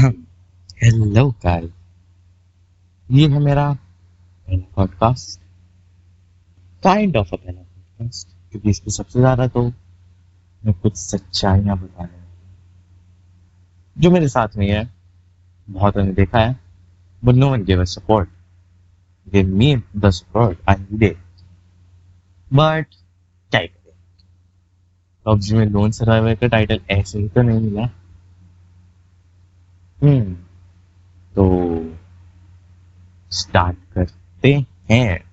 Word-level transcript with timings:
Hello 0.82 1.30
guys 1.30 1.70
ये 3.10 3.28
है 3.28 3.38
मेरा 3.38 3.72
पहला 3.72 4.64
पॉडकास्ट 4.76 5.40
काइंड 6.82 7.16
ऑफ़ 7.16 7.34
अ 7.34 7.36
पहला 7.36 7.62
पॉडकास्ट 7.62 8.28
क्योंकि 8.50 8.70
इसमें 8.70 8.92
सबसे 8.92 9.18
ज़्यादा 9.18 9.46
तो 9.46 9.62
मैं 10.64 10.72
कुछ 10.72 10.96
सच्चाइयाँ 10.96 11.76
बताने 11.76 12.18
वाला 12.18 12.18
हूँ। 12.18 12.48
जो 13.98 14.10
मेरे 14.10 14.28
साथ 14.28 14.48
में 14.56 14.70
है, 14.70 14.94
बहुत 15.70 15.96
ने 15.96 16.12
देखा 16.12 16.38
है 16.38 16.60
but 17.24 17.34
no 17.34 17.50
one 17.50 17.64
give 17.64 17.80
a 17.80 17.84
support 17.84 18.28
give 19.32 19.48
me 19.48 19.82
the 19.96 20.10
support 20.10 20.58
I 20.68 20.76
need 20.92 21.16
but 22.54 22.86
क्या 23.50 23.60
करें 23.60 23.94
पबजी 25.26 25.54
में 25.56 25.66
लोन 25.66 25.90
सर्वाइवर 25.90 26.34
का 26.34 26.46
टाइटल 26.46 26.80
ऐसे 26.90 27.18
ही 27.18 27.28
तो 27.28 27.42
नहीं 27.42 27.60
मिला। 27.60 27.90
तो 30.02 31.44
स्टार्ट 33.30 33.76
करते 33.94 34.66
हैं। 34.90 35.24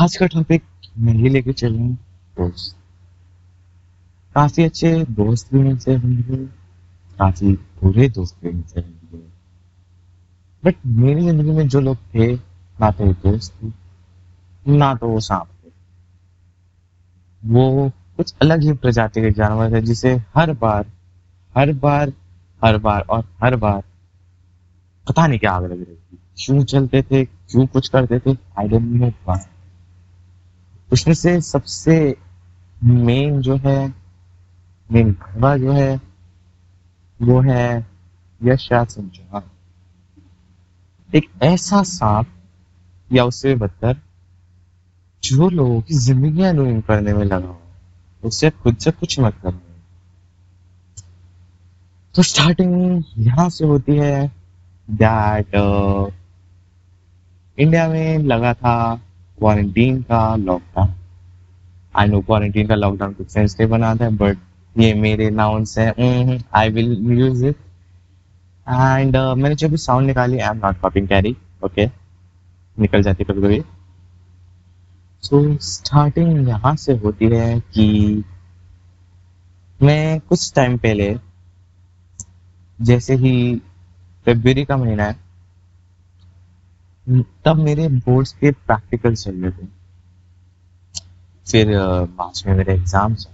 आज 0.00 0.16
का 0.16 0.26
टॉपिक 0.26 0.62
मैं 0.98 1.14
ये 1.14 1.28
लेके 1.28 1.52
चल। 1.52 1.74
हूँ 1.74 1.94
दोस्त। 2.38 2.76
काफ़ी 4.34 4.64
अच्छे 4.64 5.04
दोस्त 5.04 5.54
भी 5.54 5.58
मुझसे 5.58 5.94
होंगे। 5.94 6.36
काफ़ी 7.18 7.52
बुरे 7.52 8.08
दोस्त 8.08 8.36
भी 8.42 8.50
मुझसे 8.50 8.80
होंगे। 8.80 9.24
बट 10.64 10.74
मेरी 10.86 11.20
ज़िंदगी 11.20 11.50
में 11.50 11.68
जो 11.68 11.80
लोग 11.80 11.96
थे, 11.96 12.34
ना 12.80 12.90
तो 12.90 13.12
दोस्त 13.12 13.54
थे, 13.62 13.72
ना 14.76 14.94
तो 14.94 15.08
वो 15.08 15.20
सांप 15.20 15.48
थे। 15.64 15.70
वो 17.46 17.92
कुछ 18.16 18.34
अलग 18.42 18.62
ही 18.62 18.72
प्रजाति 18.72 19.20
के 19.20 19.30
जानवर 19.30 19.72
थे 19.72 19.80
जिसे 19.80 20.22
हर 20.34 20.52
बार 20.52 20.86
हर 21.56 21.72
बार 21.72 22.12
हर 22.64 22.78
बार 22.78 23.00
और 23.00 23.24
हर 23.42 23.56
बार। 23.56 23.82
पता 25.06 25.26
नहीं 25.26 25.38
क्या 25.38 25.52
आग 25.52 25.64
लग 25.64 25.70
रही 25.72 25.94
थी। 25.94 26.18
क्यों 26.38 26.62
चलते 26.64 27.02
थे, 27.02 27.24
क्यों 27.24 27.66
कुछ 27.66 27.88
करते 27.88 28.18
थे 28.18 28.36
आई 28.58 28.68
डोंट 28.68 28.82
नो 28.82 29.06
व्हाई 29.06 29.44
उसमें 30.90 31.14
से 31.14 31.40
सबसे 31.40 32.16
मेन 32.84 33.40
जो 33.40 33.56
है 33.56 33.94
मेन 34.90 35.12
घरवा 35.12 35.56
जो 35.56 35.72
है, 35.72 36.00
वो 37.20 37.40
है 37.40 37.86
यशराज 38.40 38.88
सिंह 38.88 39.08
चौहान। 39.08 39.50
एक 41.08 41.28
ऐसा 41.42 41.82
सांप 41.82 42.26
या 43.10 43.24
उससे 43.24 43.54
बदतर 43.54 43.96
जो 45.22 45.48
लोगों 45.48 45.80
की 45.80 45.94
ज़िंदगी 45.94 46.50
रूइन 46.52 46.80
करने 46.80 47.12
में 47.12 47.24
लगा 47.24 47.46
हो, 47.46 47.60
उससे 48.22 48.50
खुद 48.52 48.76
से 48.76 48.90
कुछ 48.90 49.18
मत 49.20 49.34
करना 49.42 49.71
तो 52.14 52.22
स्टार्टिंग 52.22 53.02
यहाँ 53.18 53.48
से 53.50 53.64
होती 53.66 53.96
है 53.96 54.30
दैट 54.88 55.54
इंडिया 57.58 57.88
में 57.88 58.18
लगा 58.18 58.52
था 58.54 58.74
क्वारंटीन 59.38 60.02
का 60.02 60.24
लॉकडाउन 60.36 60.92
आई 61.96 62.06
नो 62.06 62.20
क्वारंटीन 62.20 62.66
का 62.66 62.74
लॉकडाउन 62.74 63.12
कुछ 63.12 63.28
सेंसिटिव 63.28 63.68
बना 63.68 63.94
था 63.94 64.10
बट 64.10 64.38
ये 64.76 64.92
मेरे 64.94 65.30
नाउंस 65.30 65.78
हैं. 65.78 66.38
I 66.54 66.70
will 66.70 66.92
use 67.18 67.44
it 67.46 67.56
and 68.66 69.16
मैंने 69.16 69.54
जो 69.54 69.68
भी 69.68 69.76
साउंड 69.76 70.06
निकाली 70.06 70.38
I 70.38 70.48
am 70.50 70.60
not 70.66 70.80
copying 70.80 71.08
Carry 71.08 71.36
okay 71.64 71.86
निकल 72.76 73.02
जाती 73.02 73.24
कभी 73.24 73.42
कभी 73.42 73.62
सो 75.22 75.42
स्टार्टिंग 75.62 76.48
यहाँ 76.48 76.74
से 76.76 76.92
होती 76.96 77.26
है 77.28 77.58
कि 77.74 78.22
मैं 79.80 80.20
कुछ 80.20 80.52
टाइम 80.54 80.76
पहले 80.78 81.14
जैसे 82.78 83.14
ही 83.16 83.34
फरवरी 84.26 84.64
का 84.64 84.76
महीना 84.76 85.04
है, 85.04 85.16
तब 87.44 87.58
मेरे 87.58 87.88
बोर्ड्स 87.88 88.32
के 88.32 88.50
प्रैक्टिकल 88.50 89.14
चल 89.14 89.34
रहे 89.34 89.50
थे। 89.52 89.66
फिर 91.46 91.76
मार्च 92.10 92.42
में 92.46 92.54
मेरे 92.54 92.74
एग्ज़ाम्स 92.74 93.28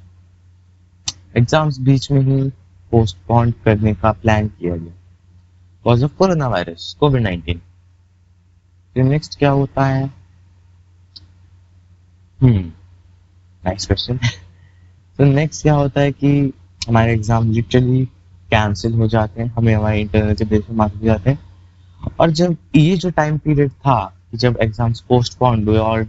एग्ज़ाम्स 1.37 1.79
बीच 1.81 2.11
में 2.11 2.21
ही 2.23 2.49
पोस्टपोन 2.93 3.51
करने 3.65 3.95
का 3.95 4.13
प्लान 4.13 4.49
किया 4.49 4.77
गया। 4.77 4.93
Cause 5.85 6.05
of 6.05 6.15
corona 6.19 6.49
virus 6.49 6.97
covid 7.01 7.23
nineteen 7.23 7.61
फिर 8.97 9.05
नेक्स्ट 9.05 9.39
क्या 9.39 9.51
होता 9.51 9.85
है? 9.87 10.05
हम्म 12.41 12.59
नाइस 13.63 13.87
क्वेश्चन 13.87 14.19
तो 15.19 15.25
नेक्स्ट 15.25 15.63
क्या 15.63 15.75
होता 15.75 16.01
है 16.01 16.13
कि 16.13 16.53
हमारे 16.89 17.13
एग्ज़ाम 17.13 17.51
लिटरली 17.53 18.09
कैंसिल 18.51 18.95
हो 18.95 19.09
जाते 19.09 19.43
हैं, 19.43 19.51
हमें 19.51 19.75
हमारे 19.75 20.01
इंटरनल 20.01 20.35
से 20.35 20.45
बेस 20.45 20.63
मार्क्स 20.71 20.97
मिल 20.97 21.05
जाते 21.05 21.31
हैं। 21.31 21.39
और 22.21 22.31
जब 22.31 22.57
ये 22.77 22.97
जो 22.97 23.11
टाइम 23.11 23.39
पीरियड 23.39 23.71
था 23.71 24.15
कि 24.31 24.37
जब 24.37 24.59
एग्ज़ाम्स 24.63 25.01
पोस्टपोन 25.01 25.69
हुए 25.69 25.79
और 25.79 26.05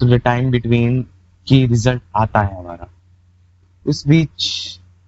तो 0.00 0.06
द 0.06 0.20
टाइम 0.20 0.50
बिटवीन 0.50 1.06
की 1.46 1.66
रिज़ल्ट 1.66 2.02
आता 2.16 2.40
है 2.40 2.58
हमारा, 2.58 2.88
उस 3.86 4.08
बीच 4.08 4.44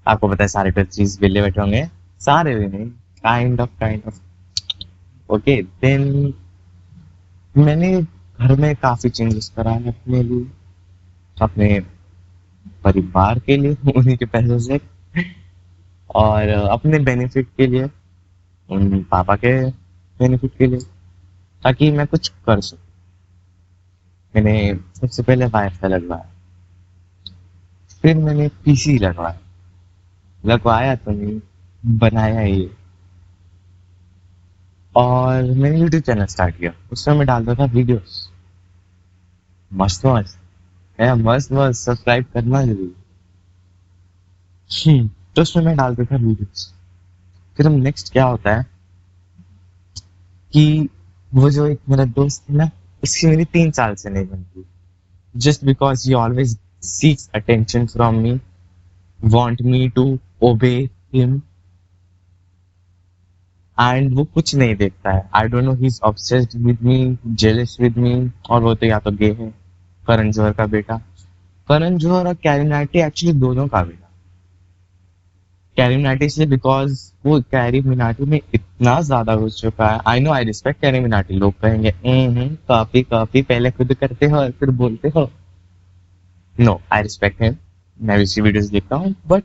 आपको 0.06 0.28
पता 0.28 0.44
है 0.44 0.48
सारे 0.48 0.70
टीचर्स 0.70 1.20
वेले 1.20 1.42
बैठे 1.42 1.60
होंगे। 1.60 1.88
सारे 2.20 2.54
भी 2.54 2.66
नहीं 2.66 2.91
kind 3.22 3.60
of 3.60 3.70
kind 3.80 4.02
of 4.06 4.20
okay 5.32 5.62
then 5.62 6.34
मैंने 7.58 8.02
घर 8.41 8.56
में 8.56 8.76
काफ़ी 8.76 9.10
चेंजेस 9.10 9.52
कराए 9.56 9.88
अपने 9.88 10.22
लिए, 10.22 10.46
अपने 11.42 11.80
परिवार 12.84 13.38
के 13.38 13.56
लिए, 13.56 13.76
उन्हीं 13.96 14.16
के 14.16 14.24
पैसों 14.24 14.58
से। 14.58 14.80
और 16.10 16.48
अपने 16.48 16.98
बेनिफिट 16.98 17.48
के 17.56 17.66
लिए 17.66 17.91
उन 18.70 19.03
पापा 19.03 19.37
के 19.37 19.70
बेनिफिट 20.19 20.56
के 20.59 20.66
लिए, 20.66 20.78
ताकि 21.62 21.91
मैं 21.91 22.06
कुछ 22.06 22.28
कर 22.28 22.60
सकूँ। 22.60 22.81
मैंने 24.37 24.81
सबसे 25.00 25.22
पहले 25.22 25.47
वाईफाई 25.47 25.91
लगवाया। 25.91 26.31
फिर 28.03 28.16
मैंने 28.16 28.48
पीसी 28.48 28.98
लगवाया। 28.98 29.38
लगवाया 30.47 30.97
तो 30.97 31.10
नहीं, 31.10 31.41
बनाया 31.87 32.41
ये 32.41 32.76
और 34.97 35.42
मैंने 35.42 35.81
यूट्यूब 35.81 36.03
चैनल 36.03 36.26
स्टार्ट 36.26 36.56
किया। 36.56 36.72
उसमें 36.92 37.15
मैं 37.15 37.26
डालता 37.26 37.54
था 37.54 37.65
वीडियोस 37.65 38.31
मस्त 39.72 40.06
मस्त। 40.06 40.38
मस्त 41.00 41.53
मस्त 41.53 41.81
सब्सक्राइब 41.81 42.25
करना 42.34 42.62
ज़रूर। 42.62 42.94
हम्म। 44.71 45.10
तो 45.37 45.43
उसमें 45.43 45.65
मैं 45.65 45.77
डाल 45.77 45.95
देता 45.95 46.17
वीडियोस 46.17 46.72
फिर 47.59 47.67
हम 47.67 47.72
नेक्स्ट 47.83 48.12
क्या 48.12 48.25
होता 48.25 48.55
है 48.56 48.67
कि 50.53 50.89
वो 51.33 51.50
जो 51.50 51.67
एक 51.67 51.81
मेरा 51.89 52.05
दोस्त 52.05 52.50
है 52.50 52.56
ना, 52.56 52.71
उसकी 53.03 53.27
मेरी 53.27 53.45
तीन 53.45 53.71
साल 53.71 53.95
से 53.95 54.11
नहीं 54.11 54.27
बनती। 54.27 54.65
Just 55.34 55.65
because 55.65 56.11
you 56.11 56.19
always 56.19 56.56
seeks 56.83 57.31
attention 57.34 57.87
from 57.87 58.15
me 58.17 58.39
want 59.21 59.62
me 59.62 59.89
to 59.89 60.19
obey 60.43 60.77
him 61.15 61.41
and 63.78 64.15
वो 64.16 64.25
कुछ 64.25 64.55
नहीं 64.55 64.75
देखता 64.77 65.12
है। 65.12 65.28
I 65.34 65.49
don't 65.49 65.65
know 65.65 65.75
he 65.75 65.87
is 65.87 66.01
obsessed 66.05 66.56
with 66.66 66.83
me 66.83 67.19
jealous 67.27 67.77
with 67.81 67.99
me 67.99 68.15
और 68.51 68.62
वो 68.62 68.75
तो 68.75 68.87
या 68.87 68.99
तो 68.99 69.11
गे 69.12 69.33
है, 69.33 69.53
करण 70.03 70.31
जौहर 70.33 70.53
का 70.53 70.66
बेटा। 70.66 70.97
करण 71.69 71.99
जौहर 71.99 72.27
और 72.27 72.34
कैरी 72.37 72.65
नाइटी 72.65 72.99
एक्चुअली 73.01 73.39
दोनों 73.41 73.66
का 73.69 73.83
बेटा। 73.84 74.03
कैरी 75.76 75.96
मिनाटी 75.96 76.28
से 76.28 76.46
बिकॉज़ 76.46 77.00
वो 77.26 77.40
कैरी 77.42 77.80
मिनाटी 77.82 78.24
में 78.24 78.40
इतना 78.54 79.00
ज़्यादा 79.00 79.34
घुस 79.36 79.60
चुका 79.60 79.88
है। 79.90 80.00
I 80.06 80.20
know 80.20 80.32
I 80.32 80.44
respect 80.44 80.80
Carry 80.80 81.00
Minati 81.00 81.34
लोग 81.34 81.54
कहेंगे 81.62 81.90
हम्म 82.06 82.48
काफ़ी 82.68 83.02
काफ़ी 83.02 83.42
पहले 83.42 83.70
खुद 83.70 83.94
करते 83.94 84.26
हो 84.26 84.36
और 84.38 84.50
फिर 84.50 84.70
बोलते 84.72 85.08
हो। 85.16 85.30
नो 86.56 86.80
आई 86.92 87.02
रिस्पेक्ट 87.02 87.42
हिम 87.42 87.56
मैं 87.98 88.18
भी 88.18 88.40
वीडियोस 88.40 88.66
देखता 88.70 88.96
हूँ। 88.96 89.14
बट 89.26 89.44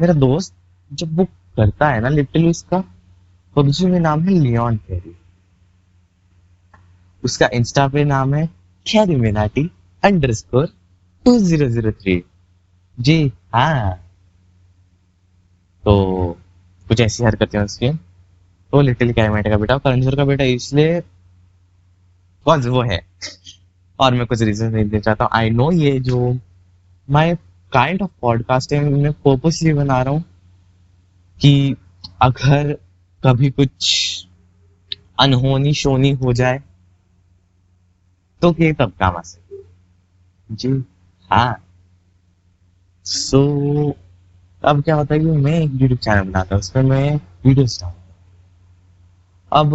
मेरा 0.00 0.12
दोस्त 0.14 0.54
जब 0.90 1.16
वो 1.18 1.24
करता 1.56 1.88
है 1.88 2.00
ना 2.00 2.08
लिटरली 2.08 2.48
उसका 2.50 2.84
पबजी 3.56 3.86
में 3.86 4.00
नाम 4.00 4.22
है 4.22 4.32
लियोन 4.32 4.76
कैरी 4.78 5.14
उसका 7.22 7.48
इंस्टा 7.54 7.86
पे 7.88 8.04
नाम 8.06 8.34
है 8.34 8.46
Carry 8.86 9.16
Minati 9.16 9.70
underscore 10.32 10.66
two 11.26 11.38
zero 11.40 11.68
zero 11.68 11.90
three 11.92 12.22
जी 12.98 13.32
हाँ। 13.54 13.98
तो 15.88 16.38
कुछ 16.88 17.00
ऐसी 17.00 17.24
हरकतें 17.24 17.58
उसकी। 17.58 17.90
तो 18.72 18.80
लिटिल 18.80 19.12
कैमेटे 19.12 19.50
का 19.50 19.56
बेटा 19.56 19.78
करण 19.78 20.16
का 20.16 20.24
बेटा 20.24 20.44
इसलिए 20.44 21.00
कौन 22.44 22.62
वो 22.68 22.82
है। 22.82 23.06
और 24.00 24.14
मैं 24.14 24.26
कुछ 24.26 24.42
रीजन 24.42 24.72
नहीं 24.72 24.84
देना 24.84 25.00
चाहता। 25.00 25.24
हूँ 25.24 25.30
आई 25.32 25.50
नो 25.50 25.72
ये 25.72 26.00
जो 26.00 26.38
माई 27.10 27.34
काइंड 27.72 28.02
ऑफ़ 28.02 28.10
पॉडकास्ट 28.20 28.72
है 28.72 28.90
मैं 28.90 29.12
पर्पसली 29.12 29.72
बना 29.72 30.02
रहा 30.02 30.14
हूँ 30.14 30.24
कि 31.40 31.76
अगर 32.22 32.72
कभी 33.24 33.50
कुछ 33.50 34.26
अनहोनी 35.20 35.74
शोनी 35.74 36.10
हो 36.10 36.32
जाए 36.32 36.62
तो 38.42 38.52
के 38.52 38.72
तब 38.72 38.92
काम 39.00 39.16
आ 39.16 39.20
सके 39.20 39.56
जी 40.54 40.84
हाँ। 41.30 41.64
सो 43.04 43.42
so, 43.90 44.07
अब 44.62 44.82
क्या 44.82 44.94
होता 44.96 45.14
है 45.14 45.20
कि 45.20 45.26
मैं 45.26 45.52
एक 45.60 45.70
यूट्यूब 45.72 45.98
चैनल 45.98 46.22
बनाता 46.22 46.54
हूँ, 46.54 46.60
उसमें 46.60 46.82
मैं 46.82 47.16
वीडियोस 47.46 47.80
डालता 47.80 47.94
अब 49.52 49.74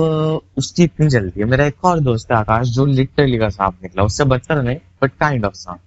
उसकी 0.58 0.84
इतनी 0.84 1.08
जल्दी 1.08 1.40
है। 1.40 1.46
मेरा 1.46 1.66
एक 1.66 1.86
और 1.86 2.00
दोस्त 2.00 2.32
है 2.32 2.38
आकाश, 2.38 2.68
जो 2.68 2.86
लिटरली 2.86 3.38
का 3.38 3.50
सांप 3.50 3.78
निकला। 3.84 4.04
उससे 4.04 4.24
बदतर 4.24 4.62
नहीं 4.64 4.78
बट 5.02 5.12
काइंड 5.20 5.46
ऑफ़ 5.46 5.54
सांप। 5.54 5.80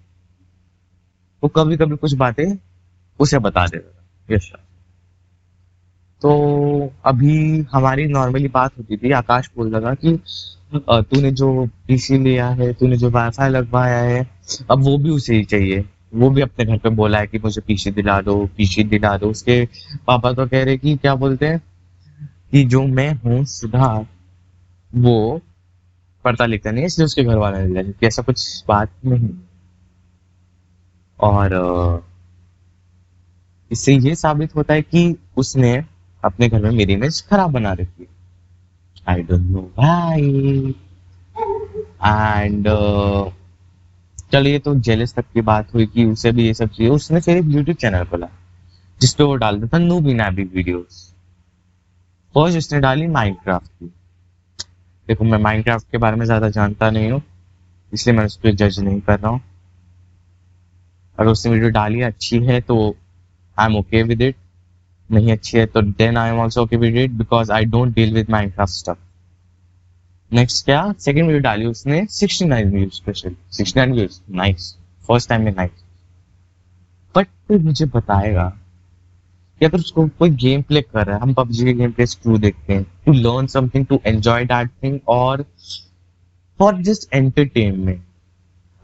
वो 1.43 1.49
कभी 1.49 1.77
कभी 1.77 1.97
कुछ 1.97 2.15
बातें 2.15 2.45
उसे 3.21 3.39
बता 3.39 3.67
देता 3.67 4.39
था। 4.39 4.59
तो 6.23 6.31
अभी 7.05 7.61
हमारी 7.73 8.07
नॉर्मली 8.07 8.49
बात 8.49 8.79
होती 8.79 8.97
थी। 8.97 9.13
आकाश 9.13 9.51
बोल 9.57 9.75
रहा 9.75 9.91
था 9.91 9.95
कि 9.95 10.19
तूने 10.77 11.31
जो 11.33 11.67
पीसी 11.89 12.19
लिया 12.19 12.49
है, 12.49 12.73
तूने 12.73 12.97
जो 12.97 13.11
वाईफाई 13.11 13.51
लगवाया 13.51 13.99
है, 13.99 14.27
अब 14.71 14.83
वो 14.85 14.97
भी 14.99 15.11
उसे 15.11 15.35
ही 15.35 15.45
चाहिए। 15.45 15.85
वो 16.15 16.31
भी 16.31 16.41
अपने 16.41 16.65
घर 16.65 16.79
पे 16.79 16.89
बोला 16.89 17.19
है 17.19 17.27
कि 17.27 17.39
मुझे 17.39 17.61
पीछे 17.61 17.91
दिला 17.91 18.21
दो, 18.21 18.47
पीछे 18.47 18.85
दिला 18.85 19.17
दो। 19.19 19.31
उसके 19.31 19.69
पापा 20.07 20.33
तो 20.33 20.47
कह 20.47 20.65
रहे 20.65 20.77
कि 20.79 20.97
क्या 20.97 21.15
बोलते 21.15 21.47
हैं? 21.47 21.63
कि 22.51 22.65
जो 22.65 22.83
मैं 22.83 23.13
हूँ 23.15 23.45
सिद्धार्थ 23.45 24.07
वो 24.95 25.41
पढ़ता 26.25 26.47
लिखता 26.47 26.71
नहीं 26.71 26.85
इसलिए 26.85 27.05
उसके 27.05 27.25
घर 27.25 27.37
वाले 27.37 27.67
ने 27.67 27.83
कि 27.85 28.07
ऐसा 28.07 28.23
कुछ 28.23 28.65
बात 28.69 28.91
नहीं। 29.07 29.31
और 31.21 32.05
इससे 33.71 33.95
ये 33.95 34.15
साबित 34.15 34.55
होता 34.57 34.75
है 34.75 34.83
कि 34.83 35.17
उसने 35.37 35.85
अपने 36.25 36.49
घर 36.49 36.63
में 36.63 36.71
मेरी 36.71 36.93
इमेज 36.93 37.23
खराब 37.29 37.51
बना 37.51 37.73
रखी 37.73 38.03
है। 38.03 38.09
आई 39.09 39.23
डोंट 39.23 39.51
नो 39.51 39.63
भाई 39.77 40.75
एंड 42.05 42.69
चलिए 44.33 44.59
तो 44.59 44.75
जेलस 44.81 45.15
तक 45.15 45.25
की 45.35 45.41
बात 45.43 45.75
हुई 45.75 45.87
कि 45.87 46.05
उसे 46.07 46.33
भी 46.33 46.47
ये 46.47 46.55
सब 46.55 46.69
चाहिए 46.69 46.93
उसने 46.93 47.21
फिर 47.21 47.37
एक 47.37 47.45
यूट्यूब 47.47 47.77
चैनल 47.77 48.05
खोला, 48.05 48.29
जिसपे 49.01 49.25
वो 49.25 49.35
डालता 49.37 49.67
था 49.69 49.79
नू 49.79 50.01
बिना 50.01 50.29
भी 50.31 50.45
वीडियोस 50.47 51.03
फ़र्स्ट 52.35 52.59
उसने 52.59 52.81
डाली 52.81 53.07
माइनक्राफ्ट 53.09 53.67
की। 53.69 53.87
देखो, 55.09 55.25
मैं 55.25 55.39
माइनक्राफ्ट 55.41 55.91
के 55.93 55.99
बारे 55.99 56.17
में 56.17 56.25
ज़्यादा 56.27 56.49
जानता 56.51 56.91
नहीं 56.91 57.11
हूँ, 57.11 57.23
इसलिए 57.93 58.17
मैं 58.17 58.25
उस 58.27 58.37
पर 58.37 58.51
जज 58.53 58.79
नहीं 58.81 59.01
कर 59.01 59.19
रहा 59.19 59.31
हूँ। 59.31 59.41
अगर 61.19 61.31
उसने 61.31 61.53
वीडियो 61.53 61.71
डाली 61.73 62.03
अच्छी 62.03 62.39
है 62.47 62.61
तो 62.63 62.95
I 63.57 63.67
am 63.67 63.77
okay 63.77 64.03
with 64.03 64.23
it 64.23 64.37
नहीं 65.11 65.33
अच्छी 65.33 65.59
है 65.59 65.67
तो 65.67 65.83
then 65.83 66.17
I 66.19 66.31
am 66.31 66.39
also 66.41 66.63
okay 66.63 66.77
with 66.77 66.97
it 66.97 67.11
because 67.13 67.53
I 67.53 67.65
don't 67.67 67.95
deal 67.95 68.15
with 68.15 68.31
Minecraft 68.31 68.73
stuff 68.73 68.99
next 70.33 70.65
क्या? 70.65 70.95
सेकंड 70.99 71.23
वीडियो 71.23 71.41
डाली 71.41 71.67
उसने 71.67 72.07
69 72.07 72.65
views 72.65 72.93
special 72.93 73.35
69 73.53 73.93
views 73.93 74.21
nice 74.31 74.77
first 75.09 75.29
time 75.29 75.43
में 75.43 75.53
नाइस 75.53 75.71
बट 77.17 77.27
फिर 77.49 77.59
मुझे 77.59 77.87
बताएगा? 77.87 78.57
कि 79.59 79.65
अगर 79.65 79.79
उसको 79.79 80.09
कोई 80.09 80.31
गेम 80.31 80.63
प्ले 80.63 80.83
कर 80.83 81.07
रहा 81.07 81.17
है? 81.17 81.23
हम 81.23 81.35
पबजी 81.35 81.65
के 81.65 81.73
गेम 81.73 81.93
प्ले 81.93 82.07
क्यों 82.07 82.41
देखते 82.41 82.73
हैं? 82.73 82.87
To 83.07 83.13
learn 83.13 83.47
something 83.47 83.87
to 83.87 84.01
enjoy 84.07 84.45
that 84.45 84.71
thing 84.83 84.99
और 85.09 85.45
फॉर 86.59 86.83
जस्ट 86.83 87.15
एंटरटेनमेंट 87.15 88.03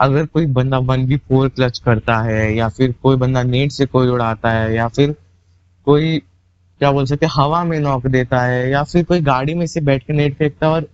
अगर 0.01 0.27
कोई 0.27 0.47
बंदा 0.47 0.79
वन 0.79 1.07
बी 1.07 1.17
फोर 1.17 1.49
क्लच 1.49 1.79
करता 1.79 2.19
है, 2.19 2.57
या 2.57 2.69
फिर 2.69 2.95
कोई 3.03 3.17
बंदा 3.17 3.43
नेट 3.43 3.73
से 3.73 3.87
कोई 3.87 4.09
उड़ाता 4.09 4.51
है, 4.51 4.75
या 4.75 4.89
फिर 4.89 5.15
कोई, 5.85 6.19
क्या 6.79 6.93
बोल 6.93 7.07
सकते 7.07 7.27
हवा 7.27 7.65
में 7.65 7.81
नॉक 7.81 8.07
देता 8.07 8.43
है, 8.43 8.71
या 8.71 8.83
फिर 8.83 9.05
कोई 9.05 9.21
गाड़ी 9.21 9.55
में 9.55 9.67
से 9.67 9.81
बैठ 9.81 10.07
के 10.07 10.13
नेट 10.13 10.37
फेंकता 10.37 10.67
है 10.67 10.73
और 10.73 10.89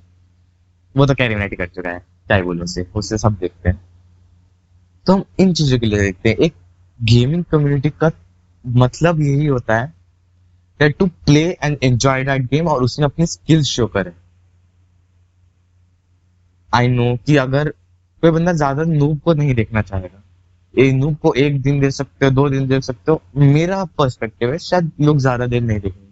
वो 0.94 1.06
तो 1.06 1.14
कैरी 1.14 1.56
कर 1.56 1.66
चुका 1.66 1.90
है 1.90 1.98
क्या 1.98 2.40
बोलो 2.42 2.66
से, 2.66 2.86
उससे 2.94 3.18
सब 3.18 3.36
देखते 3.40 3.68
हैं। 3.68 3.80
तो 5.06 5.12
हम 5.12 5.24
इन 5.40 5.52
चीज़ों 5.52 5.78
के 5.78 5.86
लिए 5.86 5.98
देखते 6.00 6.28
हैं, 6.28 6.36
एक 6.36 6.54
गेमिंग 7.00 7.44
कम्युनिटी 7.44 7.90
का 7.92 8.10
मतलब 8.64 9.20
यही 9.22 9.46
होता 9.46 9.78
है 9.78 9.86
that 10.80 10.96
to 10.98 11.06
play 11.06 11.44
and 11.54 11.76
enjoy 11.82 12.24
that 12.24 12.42
game 12.50 12.68
और 12.68 12.82
उसमें 12.82 13.06
अपनी 13.06 13.26
स्किल्स 13.26 13.66
शो 13.66 13.86
करे। 13.86 14.12
आई 16.72 16.88
नो 16.88 17.16
कि 17.26 17.36
अगर 17.38 17.68
कोई 18.22 18.30
बंदा 18.30 18.52
ज़्यादा 18.52 18.82
नूब 18.84 19.18
को 19.20 19.34
नहीं 19.34 19.54
देखना 19.54 19.82
चाहेगा 19.82 20.22
एक 20.74 20.92
नूब 20.94 21.16
को 21.16 21.32
एक 21.34 21.60
दिन 21.62 21.80
देख 21.80 21.90
सकते 21.90 22.26
हो, 22.26 22.30
दो 22.32 22.48
दिन 22.48 22.66
देख 22.68 22.82
सकते 22.82 23.12
हो, 23.12 23.20
मेरा 23.36 23.84
पर्सपेक्टिव 23.98 24.52
है, 24.52 24.58
शायद 24.58 24.90
लोग 25.00 25.18
ज़्यादा 25.18 25.46
देर 25.46 25.62
नहीं 25.62 25.80
देखेंगे। 25.80 26.07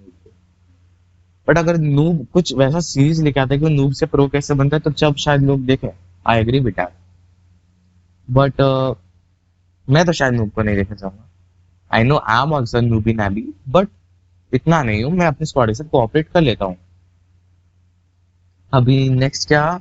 बट 1.46 1.58
अगर 1.58 1.76
नूब 1.78 2.26
कुछ 2.32 2.52
वैसा 2.54 2.80
सीरीज़ 2.82 3.22
लेके 3.24 3.40
आता 3.40 3.54
है 3.54 3.60
कि 3.60 3.68
नूब 3.70 3.92
से 3.92 4.06
प्रो 4.06 4.26
कैसे 4.28 4.54
बनता 4.54 4.76
है 4.76 4.80
तो 4.80 4.90
जब 4.92 5.16
शायद 5.16 5.42
लोग 5.42 5.60
देखें। 5.66 5.88
आई 6.26 6.40
एग्री 6.40 6.60
बेटा 6.60 6.88
बट 8.28 8.60
मैं 9.88 10.04
तो 10.06 10.12
शायद 10.12 10.34
नूब 10.34 10.50
को 10.50 10.62
नहीं 10.62 10.76
देखना 10.76 10.96
चाहूँगा। 10.96 11.28
I 11.90 12.04
know 12.04 12.16
I 12.18 12.42
am 12.42 12.52
also 12.52 12.80
noobie 12.82 13.12
नैबी 13.14 13.46
but 13.68 13.88
इतना 14.52 14.82
नहीं 14.82 15.02
हूँ, 15.04 15.12
मैं 15.12 15.26
अपने 15.26 15.46
स्क्वाड 15.46 15.72
से 15.72 15.84
कोऑपरेट 15.84 16.28
कर 16.28 16.40
लेता 16.40 16.64
हूँ। 16.64 16.76
अभी 18.72 19.08
नेक्स्ट 19.10 19.48
क्या? 19.48 19.80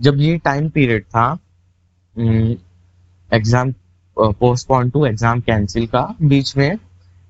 जब 0.00 0.20
ये 0.20 0.36
टाइम 0.38 0.68
पीरियड 0.70 1.04
था 1.04 1.38
exam 3.30 3.72
postpone 4.16 4.90
to 4.90 5.04
exam 5.06 5.40
cancel 5.40 5.86
का 5.86 6.02
बीच 6.22 6.56
में, 6.56 6.78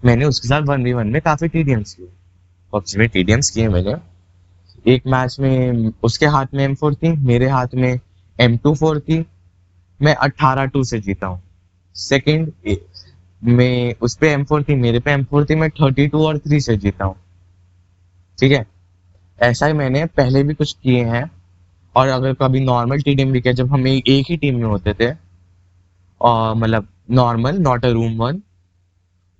मैंने 0.00 0.25
उसके 0.25 0.49
साथ 0.49 0.62
वन 0.62 0.85
वी 0.85 0.93
वन 0.93 1.06
में 1.06 1.21
काफ़ी 1.23 1.49
टीडीएम्स 1.49 1.94
किए। 1.94 2.09
पबजी 2.72 2.99
में 2.99 3.08
टीडीएम्स 3.08 3.50
किए 3.50 3.69
मैंने। 3.69 3.94
एक 4.87 5.02
मैच 5.06 5.37
में 5.40 5.93
उसके 6.02 6.26
हाथ 6.26 6.46
में 6.55 6.64
एम 6.64 6.75
फोर 6.75 6.94
थी, 6.94 7.08
मेरे 7.08 7.49
हाथ 7.49 7.67
में 7.75 8.00
एम 8.40 8.56
टू 8.56 8.75
फोर 8.75 9.00
थी। 9.00 9.26
मैं 10.02 10.14
अट्ठारह 10.14 10.64
टू 10.64 10.84
से 10.84 11.00
जीता 11.00 11.26
हूँ। 11.26 11.43
सेकेंड 11.94 12.52
मैं 13.44 13.94
उस 14.02 14.17
पर 14.17 14.26
एम 14.26 14.44
फोर 14.44 14.62
थी, 14.62 14.75
मेरे 14.75 15.00
पे 15.00 15.11
एम 15.11 15.25
फोर 15.25 15.44
थी, 15.44 15.55
मैं 15.55 15.70
थर्टी 15.70 16.06
टू 16.08 16.26
और 16.26 16.38
थ्री 16.38 16.61
से 16.61 16.76
जीता 16.76 17.05
हूँ। 17.05 17.17
ठीक 18.40 18.52
है? 18.52 18.67
ऐसा 19.43 19.67
ही 19.67 19.72
मैंने 19.72 20.06
पहले 20.06 20.43
भी 20.43 20.55
कुछ 20.55 20.76
किए 20.82 21.05
हैं। 21.05 21.31
और 21.96 22.08
अगर 22.08 22.34
कभी 22.34 22.61
नॉर्मल 22.61 23.00
टी 23.00 23.14
टीम 23.14 23.32
भी 23.32 23.40
किया, 23.40 23.55
जब 23.55 23.72
हम 23.72 23.87
एक 23.88 24.05
ही 24.08 24.37
टीम 24.37 24.56
में 24.56 24.64
होते 24.64 24.94
थे 24.94 25.14
और 26.20 26.55
मतलब 26.55 26.88
normal 27.11 27.58
not 27.58 27.84
a 27.84 27.88
room 27.88 28.17
one 28.17 28.43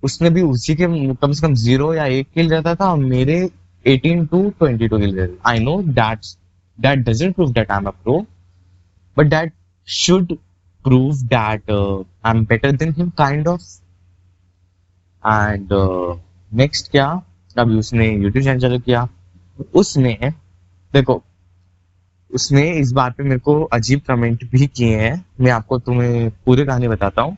उसने 0.03 0.29
भी 0.29 0.41
उसी 0.41 0.75
के 0.75 0.87
कम 1.13 1.31
से 1.31 1.47
कम 1.47 1.53
ज़ीरो 1.53 1.93
या 1.93 2.05
एक 2.05 2.27
किल 2.35 2.49
रहता 2.49 2.75
था 2.75 2.91
और 2.91 2.97
मेरे 2.97 3.49
18 3.85 4.27
टू 4.27 4.43
22 4.63 4.89
किल 4.89 5.15
रहते 5.19 5.37
I 5.45 5.59
know 5.59 5.81
that 5.83 6.25
that 6.79 6.99
doesn't 6.99 7.35
prove 7.35 7.51
that 7.51 7.71
I 7.71 7.77
am 7.77 7.85
a 7.85 7.91
pro 8.03 8.25
but 9.17 9.27
that 9.27 9.53
should 9.87 10.37
prove 10.85 11.29
that 11.29 11.61
uh, 11.69 12.03
I'm 12.23 12.43
better 12.43 12.71
than 12.71 12.93
him, 12.93 13.11
kind 13.21 13.47
of. 13.47 13.61
And 15.23 15.69
next 16.51 16.91
क्या? 16.91 17.07
अभी 17.57 17.77
उसने 17.77 18.07
यूट्यूब 18.11 18.43
चैनल 18.43 18.59
चालू 18.59 18.79
किया। 18.79 19.07
उसने 19.75 20.17
देखो 20.93 21.21
उसने 22.31 22.63
इस 22.71 22.91
बात 22.91 23.15
पे 23.15 23.23
मेरे 23.23 23.39
को 23.39 23.63
अजीब 23.63 24.01
कमेंट 24.07 24.49
भी 24.51 24.67
किए 24.67 24.97
हैं। 24.97 25.25
मैं 25.39 25.51
आपको 25.51 25.79
तुम्हें 25.79 26.29
पूरी 26.45 26.65
कहानी 26.65 26.87
बताता 26.87 27.21
हूँ। 27.21 27.37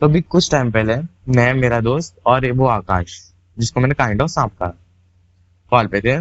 तो 0.00 0.06
अभी 0.06 0.20
कुछ 0.20 0.50
टाइम 0.50 0.70
पहले 0.70 0.96
मैं 1.28 1.54
मेरा 1.54 1.80
दोस्त 1.80 2.16
और 2.26 2.52
वो 2.52 2.66
आकाश, 2.66 3.32
जिसको 3.58 3.80
मैंने 3.80 3.94
काइंड 3.94 4.22
ऑफ़ 4.22 4.30
सांप 4.30 4.50
कहा। 4.50 4.68
कॉल 5.70 5.86
पे 5.86 6.00
थे। 6.00 6.16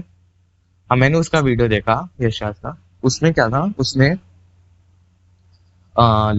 अब 0.91 0.97
मैंने 0.97 1.17
उसका 1.17 1.39
वीडियो 1.39 1.67
देखा 1.67 2.09
यशाद 2.21 2.53
का। 2.53 2.77
उसमें 3.03 3.33
क्या 3.33 3.49
था? 3.49 3.73
उसने 3.79 4.09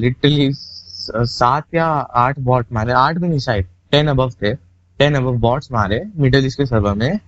लिटरली 0.01 0.51
सात 0.53 1.65
या 1.75 1.87
आठ 1.87 2.39
बॉट 2.39 2.67
मारे। 2.73 2.93
आठ 2.93 3.17
भी 3.17 3.29
नहीं, 3.29 3.39
शायद। 3.39 3.67
टेन 3.91 4.09
अबव 4.09 4.31
थे। 4.31 4.55
टेन 4.99 5.15
अबव 5.15 5.37
बॉट्स 5.37 5.73
मारे 5.73 6.05
मिडिल 6.17 6.47
ईस्ट 6.47 6.59
के 6.59 6.67
सर्वर 6.67 6.95
में। 6.95 7.19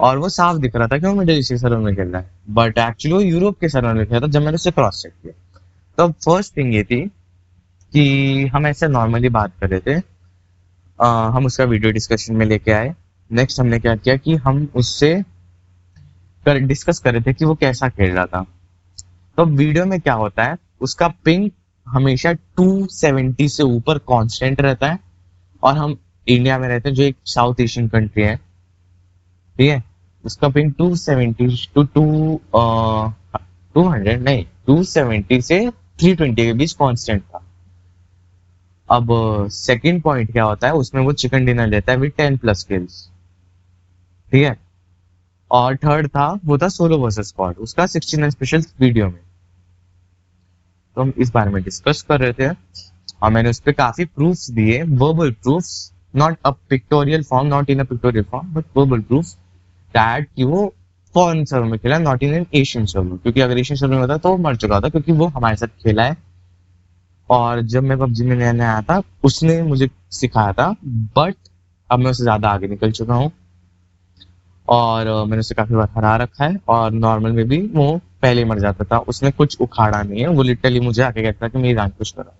और 0.00 0.18
वो 0.18 0.28
साफ़ 0.28 0.56
दिख 0.58 0.76
रहा 0.76 0.86
था 0.86 0.98
कि 0.98 1.06
वो 1.06 1.14
मिडिल 1.14 1.38
ईस्ट 1.38 1.52
के 1.52 1.58
सर्वर 1.58 1.78
में 1.78 1.94
खेल 1.96 2.08
रहा 2.08 2.22
है। 2.22 2.30
बट 2.50 2.78
एक्चुअली 2.78 3.14
वो 3.14 3.20
यूरोप 3.20 3.58
के 3.60 3.68
सर्वर 3.68 3.94
में 3.94 4.06
खेल 4.06 4.18
रहा 4.18 4.26
था, 4.26 4.30
जब 4.30 4.40
मैंने 4.40 4.54
उसे 4.54 4.70
क्रॉस 4.70 5.02
चेक 5.02 5.12
किया। 5.22 5.60
तो 5.98 6.12
फ़र्स्ट 6.12 6.56
थिंग 6.56 6.74
ये 6.74 6.84
थी 6.84 7.06
कि 7.92 8.46
हम 8.46 8.66
ऐसे 8.66 8.88
नॉर्मली 8.88 9.28
बात 9.28 9.52
कर 9.60 9.68
रहे 9.68 9.80
थे। 9.80 10.13
आ, 11.02 11.28
हम 11.28 11.46
उसका 11.46 11.64
वीडियो 11.64 11.92
डिस्कशन 11.92 12.36
में 12.36 12.46
लेके 12.46 12.72
आए। 12.72 12.94
नेक्स्ट 13.32 13.60
हमने 13.60 13.78
क्या 13.78 13.96
किया 13.96 14.16
कि 14.16 14.34
हम 14.34 14.68
उससे 14.74 15.24
कर, 16.46 16.58
डिस्कस 16.58 16.98
कर 16.98 17.12
रहे 17.12 17.22
थे 17.22 17.32
कि 17.32 17.44
वो 17.44 17.54
कैसा 17.54 17.88
खेल 17.88 18.10
रहा 18.10 18.26
था। 18.26 18.46
तो 19.36 19.44
वीडियो 19.44 19.86
में 19.86 20.00
क्या 20.00 20.14
होता 20.14 20.44
है 20.44 20.56
उसका 20.80 21.08
पिंक 21.08 21.52
हमेशा 21.88 22.32
270 22.32 23.48
से 23.48 23.62
ऊपर 23.62 23.98
कांस्टेंट 23.98 24.60
रहता 24.60 24.90
है। 24.90 24.98
और 25.62 25.78
हम 25.78 25.96
इंडिया 26.28 26.58
में 26.58 26.68
रहते 26.68 26.88
हैं 26.88 26.96
जो 26.96 27.02
एक 27.02 27.16
साउथ 27.24 27.54
एशियन 27.60 27.88
कंट्री 27.88 28.22
है। 28.22 28.36
ठीक 29.56 29.70
है? 29.70 29.84
उसका 30.24 30.48
ping 30.48 30.72
two 30.72 30.96
seventy 30.96 31.68
two 31.74 31.84
two 31.84 32.40
two 33.74 33.88
hundred 33.88 34.22
नहीं 34.22 34.44
टू 34.66 34.82
सेवेंटी 34.84 35.42
से 35.42 35.70
थ्री 35.70 36.14
ट्वेंटी 36.14 36.44
के 36.44 36.52
बीच 36.52 36.72
कांस्टेंट 36.72 37.22
था। 37.22 37.43
अब 38.88 39.08
सेकंड 39.50 40.02
पॉइंट 40.02 40.32
क्या 40.32 40.44
होता 40.44 40.66
है, 40.66 40.72
उसमें 40.74 41.02
वो 41.02 41.12
चिकन 41.14 41.44
डिनर 41.44 41.66
लेता 41.66 41.92
है 41.92 41.98
विद 41.98 42.12
टेन 42.16 42.36
प्लस 42.36 42.60
स्किल्स 42.60 43.08
ठीक 44.32 44.44
है? 44.44 44.56
और 45.50 45.76
थर्ड 45.76 46.08
था, 46.08 46.26
वो 46.44 46.58
था 46.58 46.68
सोलो 46.68 46.98
वर्सेस 46.98 47.28
स्क्वाड 47.28 47.56
उसका 47.58 47.86
सिक्सटी 47.86 48.16
नाइन 48.16 48.30
स्पेशल 48.30 48.64
वीडियो 48.80 49.06
में. 49.06 49.20
तो 50.96 51.02
हम 51.02 51.12
इस 51.18 51.32
बारे 51.32 51.50
में 51.50 51.62
डिस्कस 51.62 52.02
कर 52.02 52.20
रहे 52.20 52.32
थे. 52.32 52.48
और 53.22 53.30
मैंने 53.30 53.50
उस 53.50 53.60
पर 53.60 53.72
काफ़ी 53.72 54.04
प्रूफ्स 54.06 54.50
दिए 54.50 54.82
verbal 54.82 55.30
proofs 55.32 55.92
not 56.14 56.36
a 56.46 56.50
pictorial 56.70 57.22
form 57.22 57.46
not 57.48 57.70
in 57.70 57.80
a 57.80 57.84
pictorial 57.84 58.24
form 58.30 58.52
but 58.54 58.64
verbal 58.76 59.00
proofs 59.02 59.34
that 59.94 60.28
कि 60.36 60.44
वो 60.44 60.72
फॉरन 61.14 61.44
सर्वर 61.44 61.64
में 61.64 61.78
खेला 61.78 61.98
not 61.98 62.22
in 62.22 62.34
an 62.34 62.46
Asian 62.54 62.86
server 62.86 63.16
क्योंकि 63.16 63.40
अगर 63.40 63.58
एशियन 63.58 63.78
सर्वर 63.78 63.94
में 63.94 64.00
होता 64.00 64.16
तो 64.18 64.36
मर 64.38 64.56
चुका 64.56 64.74
होता, 64.74 64.88
क्योंकि 64.88 65.12
वो 65.12 65.26
हमारे 65.26 65.56
साथ 65.56 65.82
खेला 65.82 66.04
है 66.04 66.16
और 67.30 67.60
जब 67.62 67.82
मैं 67.82 67.98
पबजी 67.98 68.24
में 68.24 68.36
नया 68.36 68.52
नया 68.52 68.70
आया 68.70 68.82
था, 68.82 69.02
उसने 69.24 69.62
मुझे 69.62 69.88
सिखाया 70.12 70.52
था 70.52 70.70
बट 71.16 71.34
अब 71.90 71.98
मैं 71.98 72.10
उससे 72.10 72.22
ज़्यादा 72.22 72.48
आगे 72.48 72.68
निकल 72.68 72.90
चुका 72.92 73.14
हूँ। 73.14 73.30
और 74.68 75.06
मैंने 75.26 75.38
उसे 75.38 75.54
काफ़ी 75.54 75.74
बार 75.74 75.88
हरा 75.96 76.14
रखा 76.16 76.44
है 76.44 76.56
और 76.68 76.92
नॉर्मल 76.92 77.32
में 77.32 77.46
भी 77.48 77.60
वो 77.74 77.96
पहले 78.22 78.44
मर 78.44 78.58
जाता 78.58 78.84
था। 78.84 78.98
उसने 78.98 79.30
कुछ 79.30 79.60
उखाड़ा 79.60 80.02
नहीं 80.02 80.20
है, 80.20 80.28
वो 80.28 80.42
लिटरली 80.42 80.80
मुझे 80.80 81.02
आके 81.02 81.22
कहता 81.22 81.48
कि 81.48 81.58
मेरी 81.58 81.74
रैंक 81.74 81.94
पुश 81.94 82.12
करो। 82.12 82.32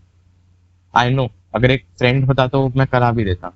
आई 0.94 1.10
नो 1.10 1.28
अगर 1.54 1.70
एक 1.70 1.84
फ्रेंड 1.98 2.24
होता 2.26 2.46
तो 2.48 2.68
मैं 2.76 2.86
करा 2.86 3.10
भी 3.12 3.24
देता। 3.24 3.52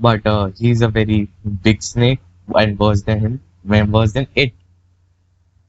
But 0.00 0.28
he 0.60 0.70
is 0.70 0.84
a 0.84 0.88
very 0.88 1.20
big 1.46 1.80
snake 1.80 2.20
and 2.48 2.76
worse 2.80 3.04
than 3.04 3.20
him 3.20 3.90
worse 3.90 4.12
than 4.12 4.26
it 4.36 4.52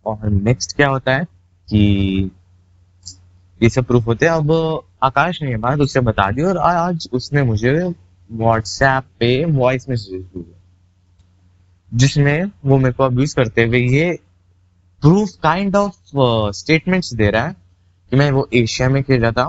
और 0.05 0.29
नेक्स्ट 0.29 0.75
क्या 0.75 0.89
होता 0.89 1.15
है 1.15 1.25
कि 1.67 2.29
ये 3.63 3.70
सब 3.70 3.86
प्रूफ 3.86 4.08
होते 4.08 4.25
हैं। 4.25 4.34
अब 4.34 4.51
आकाश 5.03 5.41
ने 5.41 5.50
ये 5.50 5.58
बात 5.58 5.79
उससे 5.79 6.00
बता 6.01 6.29
दी 6.32 6.41
और 6.41 6.58
आज 6.58 7.08
उसने 7.13 7.43
मुझे 7.43 7.72
व्हाट्सएप 8.29 9.03
पे 9.20 9.46
वॉइस 9.46 9.89
मैसेज 9.89 10.22
दिया 10.22 10.60
जिसमें 11.91 12.51
वो 12.65 12.77
मेरे 12.77 12.93
को 12.93 13.03
अब्यूज 13.03 13.34
करते 13.34 13.63
हुए 13.63 13.79
ये 13.79 14.12
प्रूफ 15.01 15.29
काइंड 15.43 15.75
ऑफ़ 15.75 15.96
स्टेटमेंट्स 16.55 17.13
दे 17.13 17.29
रहा 17.29 17.48
है 17.48 17.55
कि 18.12 18.15
मैं 18.15 18.29
वो 18.32 18.48
एशिया 18.53 18.89
में 18.89 19.01
खेल 19.03 19.22
रहा 19.22 19.32
था। 19.32 19.48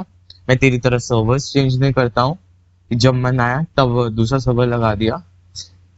मैं 0.49 0.57
तेरी 0.59 0.79
तरह 0.79 0.99
सर्वर्स 0.99 1.53
चेंज 1.53 1.79
नहीं 1.81 1.93
करता 1.93 2.23
हूँ। 2.23 2.37
जब 2.91 3.15
मन 3.15 3.41
आया, 3.41 3.63
तब 3.77 4.09
दूसरा 4.09 4.39
सर्वर 4.39 4.67
लगा 4.67 4.95
दिया। 4.95 5.23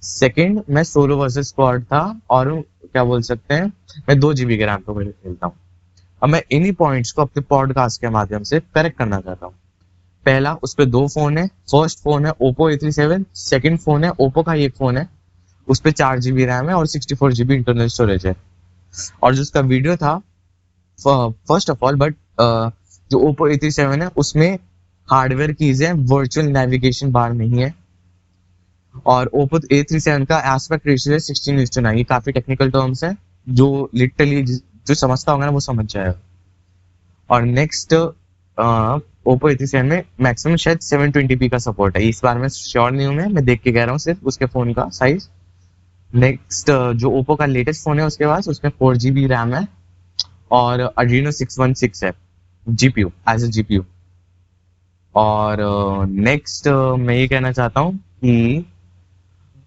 सेकंड 0.02 0.62
मैं 0.70 0.84
सोलो 0.84 1.16
वर्सेस 1.16 1.48
स्क्वाड 1.48 1.84
था 1.84 2.20
और 2.30 2.50
क्या 2.84 3.04
बोल 3.04 3.22
सकते 3.22 3.54
हैं, 3.54 3.72
मैं 4.08 4.18
दो 4.20 4.32
जीबी 4.34 4.58
के 4.58 4.66
रैम 4.66 4.82
पे 4.88 5.04
खेलता 5.04 5.46
हूँ। 5.46 5.54
अब 6.22 6.28
मैं 6.28 6.42
इन्हीं 6.50 6.72
पॉइंट्स 6.72 7.10
को 7.12 7.22
अपने 7.22 7.42
पॉडकास्ट 7.42 8.00
के 8.00 8.08
माध्यम 8.10 8.42
से 8.42 8.60
करेक्ट 8.74 8.98
करना 8.98 9.20
चाहता 9.20 9.46
हूँ। 9.46 9.54
पहला, 10.26 10.52
उस 10.54 10.74
पर 10.74 10.84
दो 10.84 11.06
फ़ोन 11.08 11.38
है। 11.38 11.46
फ़र्स्ट 11.72 11.98
फ़ोन 11.98 12.26
है 12.26 12.32
Oppo 12.42 12.68
A 12.70 12.76
three 12.76 12.92
seven 12.92 13.24
second 13.34 13.78
phone 13.78 14.04
है 14.04 14.10
ओप्पो 14.10 14.42
का 14.42 14.54
एक 14.54 14.74
फ़ोन 14.76 14.96
है। 14.96 15.08
उस 15.68 15.80
पर 15.80 15.90
चार 15.90 16.18
जीबी 16.18 16.44
रैम 16.44 16.68
है 16.68 16.74
और 16.74 16.86
sixty 16.86 17.14
four 17.14 17.32
GB 17.32 17.54
internal 17.54 17.86
storage 17.88 18.26
है। 18.26 18.34
और 19.22 19.34
जो 19.34 19.42
उसका 19.42 19.60
वीडियो 19.62 19.96
था 19.96 20.16
फ़र्स्ट 20.98 21.70
ऑफ़ 21.70 21.84
ऑल 21.84 21.96
बट 21.96 22.14
जो 23.10 23.18
ओप्पो 23.28 23.48
ए 23.48 23.56
थ्री 23.56 23.70
सेवन 23.70 24.02
है, 24.02 24.08
उसमें 24.08 24.58
हार्डवेयर 25.08 25.52
कीज 25.52 25.82
है 25.82 25.92
वर्चुअल 25.92 26.46
नेविगेशन 26.48 27.12
बार 27.12 27.32
नहीं 27.32 27.62
है। 27.62 27.74
और 29.06 29.30
ओप्पो 29.34 29.60
ए 29.72 29.82
थ्री 29.82 30.00
सेवन 30.00 30.24
का 30.24 30.38
एस्पेक्ट 30.54 30.86
रेशियो 30.86 31.12
है 31.14 31.18
सिक्सटीन 31.20 31.58
इज़ 31.60 31.74
टू 31.74 31.80
नाइन 31.80 31.98
ये 31.98 32.04
काफ़ी 32.04 32.32
टेक्निकल 32.32 32.70
टर्म्स 32.70 33.04
है, 33.04 33.16
जो 33.48 33.90
लिटरली 33.94 34.44
जो 34.86 34.94
समझता 34.94 35.32
होगा 35.32 35.44
ना 35.46 35.50
वो 35.52 35.60
समझ 35.60 35.86
जाएगा। 35.86 36.14
और 37.30 37.42
next 37.42 37.94
Oppo 37.94 39.48
A 39.48 39.54
three 39.56 39.66
seven 39.66 39.86
में 39.86 40.02
मैक्सिमम 40.20 40.56
शायद 40.56 40.80
सेवन 40.80 41.10
ट्वेंटी 41.12 41.36
पी 41.36 41.48
का 41.48 41.58
सपोर्ट 41.60 41.96
है। 41.96 42.08
इस 42.08 42.20
बार 42.24 42.38
में 42.38 42.48
श्योर 42.48 42.90
नहीं 42.90 43.06
हूँ 43.06 43.14
मैं। 43.14 43.26
मैं 43.26 43.44
देख 43.44 43.60
के 43.62 43.72
कह 43.72 43.82
रहा 43.82 43.90
हूँ 43.90 43.98
सिर्फ़ 43.98 44.24
उसके 44.24 44.46
फ़ोन 44.46 44.72
का 44.74 44.88
साइज़ 44.90 45.28
नेक्स्ट 46.10 46.70
जो 46.96 47.10
ओप्पो 47.18 47.34
का 47.36 47.46
लेटेस्ट 47.46 47.84
फ़ोन 47.84 48.00
है 48.00 48.06
उसके 48.06 48.26
पास 48.26 48.48
उसमें 48.48 48.70
फोर 48.78 48.96
जी 48.96 49.10
बी 49.10 49.26
रैम 49.26 49.54
है 49.54 49.66
और 50.52 50.80
अड्रीनो 50.80 51.30
सिक्स 51.32 51.58
वन 51.58 51.74
सिक्स 51.74 52.04
है। 52.04 52.12
जीपीयू 52.66 53.10
एज 53.28 53.44
ए 53.44 53.48
जीपीयू 53.48 53.84
और 55.14 55.56
नेक्स्ट 56.08 56.68
uh, 56.68 56.72
uh, 56.72 56.98
मैं 56.98 57.14
ये 57.14 57.26
कहना 57.28 57.52
चाहता 57.52 57.80
हूँ 57.80 57.96
कि 57.96 58.64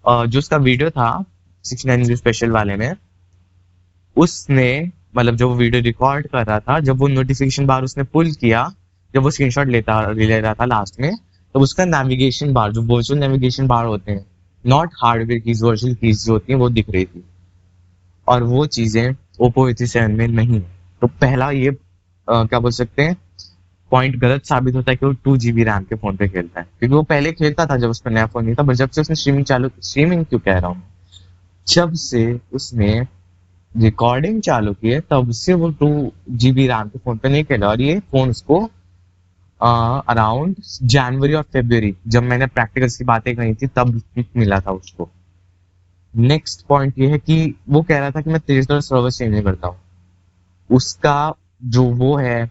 जो 0.04 0.38
उसका 0.38 0.56
वीडियो 0.58 0.90
था 0.90 1.24
सिक्स 1.64 1.86
नाइन 1.86 2.14
स्पेशल 2.16 2.50
वाले 2.50 2.76
में 2.76 2.94
उसने 4.16 4.70
मतलब 5.14 5.36
जब 5.36 5.46
वो 5.46 5.54
वीडियो 5.54 5.82
रिकॉर्ड 5.82 6.26
कर 6.26 6.46
रहा 6.46 6.58
था 6.60 6.78
जब 6.80 6.98
वो 6.98 7.08
नोटिफिकेशन 7.08 7.66
बार 7.66 7.84
उसने 7.84 8.04
पुल 8.04 8.30
किया 8.32 8.70
जब 9.14 9.22
वो 9.22 9.30
स्क्रीनशॉट 9.30 9.68
लेता 9.68 10.00
ले 10.10 10.40
रहा 10.40 10.54
था 10.54 10.64
लास्ट 10.64 11.00
में 11.00 11.16
तो 11.54 11.60
उसका 11.60 11.84
नेविगेशन 11.84 12.52
बार 12.52 12.72
जो 12.72 12.82
वर्चुअल 12.82 13.20
नेविगेशन 13.20 13.66
बार 13.66 13.86
होते 13.86 14.12
हैं 14.12 14.24
नॉट 14.64 14.90
हार्डवेयर 15.02 15.40
की 15.40 15.52
वर्चुअल 15.62 15.94
कीज 15.94 16.24
जो 16.26 16.32
होती 16.32 16.52
हैं 16.52 16.60
वो 16.60 16.68
दिख 16.70 16.90
रही 16.90 17.04
थी। 17.04 17.24
और 18.26 18.42
वो 18.42 18.66
चीज़ें 18.66 19.14
ओप्पो 19.40 19.68
ए 19.68 19.74
थ्री 19.74 19.86
सेवन 19.86 20.12
में 20.12 20.26
नहीं 20.28 20.60
तो 21.02 21.06
पहला 21.06 21.50
ये 21.50 21.68
आ, 22.28 22.44
क्या 22.44 22.58
बोल 22.60 22.70
सकते 22.70 23.02
हैं 23.02 23.16
पॉइंट 23.92 24.16
गलत 24.16 24.44
साबित 24.46 24.74
होता 24.74 24.90
है 24.90 24.96
कि 24.96 25.06
वो 25.06 25.12
टू 25.24 25.36
जी 25.36 25.52
बी 25.52 25.64
रैम 25.64 25.84
के 25.84 25.96
फ़ोन 25.96 26.16
पे 26.16 26.28
खेलता 26.28 26.60
है। 26.60 26.66
क्योंकि 26.78 26.94
वो 26.94 27.02
पहले 27.02 27.32
खेलता 27.32 27.66
था 27.66 27.76
जब 27.76 27.90
उसका 27.90 28.10
नया 28.10 28.26
फ़ोन 28.26 28.44
नहीं 28.44 28.54
था 28.54 28.62
बट 28.62 28.74
जब 28.74 28.90
से 28.90 29.00
उसने 29.00 29.16
स्ट्रीमिंग 29.16 29.44
चालू 29.44 29.70
स्ट्रीमिंग 29.82 30.24
क्यों 30.24 30.40
कह 30.40 30.58
रहा 30.58 30.70
हूँ? 30.70 30.82
जब 31.66 31.92
से 31.94 32.40
उसने 32.52 33.00
रिकॉर्डिंग 33.74 34.40
चालू 34.42 34.72
की 34.72 34.90
है, 34.90 35.00
तब 35.00 35.30
से 35.32 35.54
वो 35.54 35.70
टू 35.72 36.12
जी 36.30 36.50
रैम 36.58 36.88
के 36.88 36.98
फ़ोन 36.98 37.18
पे 37.18 37.28
नहीं 37.28 37.44
खेला 37.44 37.68
और 37.68 37.80
ये 37.80 37.98
फ़ोन 38.10 38.30
उसको 38.30 38.58
अराउंड 39.60 40.56
जनवरी 40.84 41.34
और 41.34 41.42
फेब्रवरी 41.52 41.94
जब 42.08 42.22
मैंने 42.22 42.46
प्रैक्टिकल्स 42.48 42.96
की 42.96 43.04
बातें 43.04 43.34
कही 43.36 43.54
थी, 43.54 43.66
तब 43.66 44.00
मिला 44.36 44.60
था 44.60 44.70
उसको। 44.72 45.08
नेक्स्ट 46.14 46.66
पॉइंट 46.66 46.98
ये 46.98 47.06
है 47.08 47.18
कि 47.18 47.54
वो 47.68 47.82
कह 47.82 47.98
रहा 47.98 48.10
था 48.10 48.20
कि 48.20 48.30
मैं 48.30 48.40
तरह 48.40 48.80
सर्विस 48.80 49.18
चेंज 49.18 49.30
नहीं 49.30 49.42
करता 49.42 49.68
हूँ। 49.68 49.76
उसका 50.70 51.34
जो 51.66 51.84
वो 51.84 52.16
है 52.16 52.50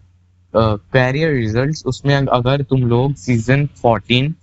कैरियर 0.54 1.32
रिजल्ट्स 1.32 1.84
उसमें 1.86 2.14
अगर 2.14 2.62
तुम 2.62 2.84
लोग 2.84 3.14
season 3.16 3.66
fourteen 3.76 4.34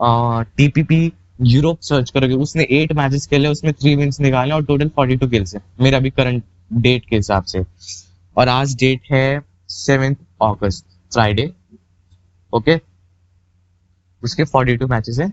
TPP 0.00 1.12
Europe 1.38 1.80
search 1.80 2.10
करोगे, 2.10 2.34
उसने 2.36 2.66
एट 2.72 2.92
मैचेस 2.92 3.26
खेले, 3.26 3.48
उसमें 3.48 3.72
थ्री 3.72 3.94
विंस 3.96 4.20
निकाले 4.20 4.54
और 4.54 4.64
टोटल 4.64 4.88
फोर्टी 4.88 5.16
टू 5.16 5.28
किल्स 5.28 5.54
है। 5.54 5.60
मेरा 5.80 5.98
अभी 5.98 6.10
करंट 6.10 6.42
डेट 6.74 7.04
के 7.08 7.16
हिसाब 7.16 7.44
से। 7.44 7.64
और 8.36 8.48
आज 8.48 8.74
डेट 8.76 9.10
है 9.10 9.42
सेवेंथ 9.70 10.14
अगस्त 10.42 10.86
फ्राइडे 11.12 11.50
ओके 12.52 12.80
उसके 14.22 14.44
फोर्टी 14.44 14.76
टू 14.76 14.86
मैचेस 14.86 15.18
है। 15.18 15.32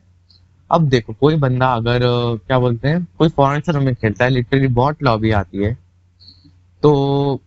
अब 0.71 0.87
देखो, 0.89 1.13
कोई 1.13 1.35
बंदा 1.37 1.73
अगर, 1.73 1.99
क्या 2.47 2.59
बोलते 2.59 2.87
हैं, 2.87 3.07
कोई 3.17 3.29
फॉरन 3.29 3.61
सर्वर 3.61 3.79
में 3.79 3.95
खेलता 3.95 4.25
है 4.25 4.31
लिटरली 4.31 4.67
बहुत 4.69 5.03
लॉबी 5.03 5.31
आती 5.33 5.63
है 5.63 5.73
तो 6.83 7.39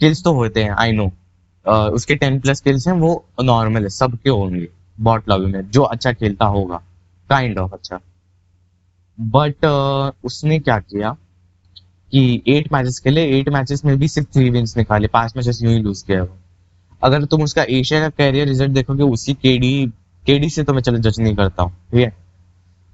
किल्स 0.00 0.22
तो 0.24 0.32
होते 0.34 0.62
हैं 0.64 0.70
आई 0.72 0.92
नो 0.92 1.10
उसके 1.66 2.14
टेन 2.14 2.38
प्लस 2.40 2.60
किल्स 2.60 2.86
हैं, 2.88 2.94
वो 2.94 3.24
नॉर्मल 3.42 3.82
है, 3.82 3.88
सबके 3.90 4.30
होंगे 4.30 4.68
बॉट 5.00 5.28
लॉबी 5.28 5.46
में, 5.46 5.70
जो 5.70 5.82
अच्छा 5.82 6.12
खेलता 6.12 6.44
होगा। 6.46 6.80
काइंड 7.30 7.58
ऑफ़ 7.58 7.72
अच्छा। 7.74 8.00
बट 9.18 9.54
uh, 9.56 10.24
उसने 10.24 10.58
क्या 10.58 10.78
किया 10.78 11.16
कि 12.12 12.42
एट 12.48 12.72
मैचेस 12.72 12.98
खेले 13.00 13.24
एट 13.38 13.48
मैचेस 13.48 13.84
में 13.84 13.96
भी 13.98 14.08
सिर्फ़ 14.08 14.28
थ्री 14.34 14.50
विंस 14.50 14.76
निकाले 14.76 15.08
पाँच 15.08 15.36
मैचेस 15.36 15.62
यूँ 15.62 15.72
ही 15.72 15.78
लूज 15.82 16.02
किया 16.02 16.22
वो। 16.22 16.38
अगर 17.02 17.24
तुम 17.24 17.42
उसका 17.42 17.62
एशिया 17.70 18.00
का 18.00 18.08
कैरियर 18.08 18.48
रिज़ल्ट 18.48 18.72
देखोगे 18.72 19.02
उसी 19.04 19.34
केडी 19.34 19.86
केडी 20.24 20.48
से 20.50 20.62
तो 20.64 20.72
मैं 20.72 20.82
चलो 20.82 20.98
जज 20.98 21.20
नहीं 21.20 21.34
करता 21.36 21.62
हूँ 21.62 21.72
ठीक 21.72 22.00
है? 22.00 22.12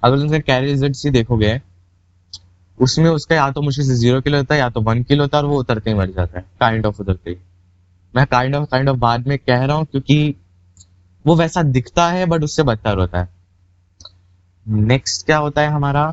अगर 0.02 0.16
तुम 0.16 0.26
उसका 0.26 0.38
कैरियर 0.38 0.72
रिज़ल्ट 0.72 0.96
से 0.96 1.10
देखोगे 1.10 1.60
उसमें 2.78 3.10
उसका 3.10 3.34
या 3.36 3.50
तो 3.50 3.62
मुश्किल 3.62 3.86
से 3.86 3.94
ज़ीरो 3.94 4.20
किलो 4.20 4.38
होता 4.38 4.54
है 4.54 4.60
या 4.60 4.68
तो 4.70 4.80
वन 4.80 5.02
किलो 5.02 5.24
होता 5.24 5.38
है 5.38 5.42
और 5.44 5.50
वो 5.50 5.58
उतरते 5.60 5.90
ही 5.90 5.96
मर 5.96 6.10
जाता 6.10 6.38
है 6.38 6.44
काइंड 6.60 6.86
ऑफ़ 6.86 7.00
उतरते 7.00 7.30
ही 7.30 7.36
मैं 8.14 8.26
काइंड 8.26 8.54
ऑफ़ 8.56 8.68
काइंड 8.70 8.88
ऑफ़ 8.88 8.96
बाद 8.96 9.26
में 9.28 9.38
कह 9.38 9.64
रहा 9.64 9.76
हूँ 9.76 9.86
क्योंकि 9.86 10.34
वो 11.24 11.34
वैसा 11.36 11.62
दिखता 11.62 12.08
है 12.08 12.26
बट 12.26 12.44
उससे 12.44 12.62
बदतर 12.62 12.98
होता 12.98 13.20
है। 13.20 13.28
नेक्स्ट 14.68 15.24
क्या 15.26 15.36
होता 15.38 15.62
है 15.62 15.68
हमारा? 15.68 16.10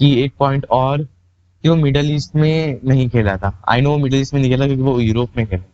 कि 0.00 0.12
एक 0.22 0.32
पॉइंट 0.38 0.64
और 0.70 1.02
कि 1.02 1.68
वो 1.68 1.74
मिडल 1.76 2.10
ईस्ट 2.10 2.34
में 2.36 2.80
नहीं 2.84 3.08
खेला 3.08 3.36
था। 3.36 3.52
आई 3.68 3.80
नो 3.80 3.96
मिडल 3.98 4.16
ईस्ट 4.16 4.34
में 4.34 4.40
नहीं 4.40 4.50
खेला 4.50 4.66
क्योंकि 4.66 4.82
वो 4.82 4.98
यूरोप 5.00 5.36
में 5.36 5.46
खेला। 5.46 5.64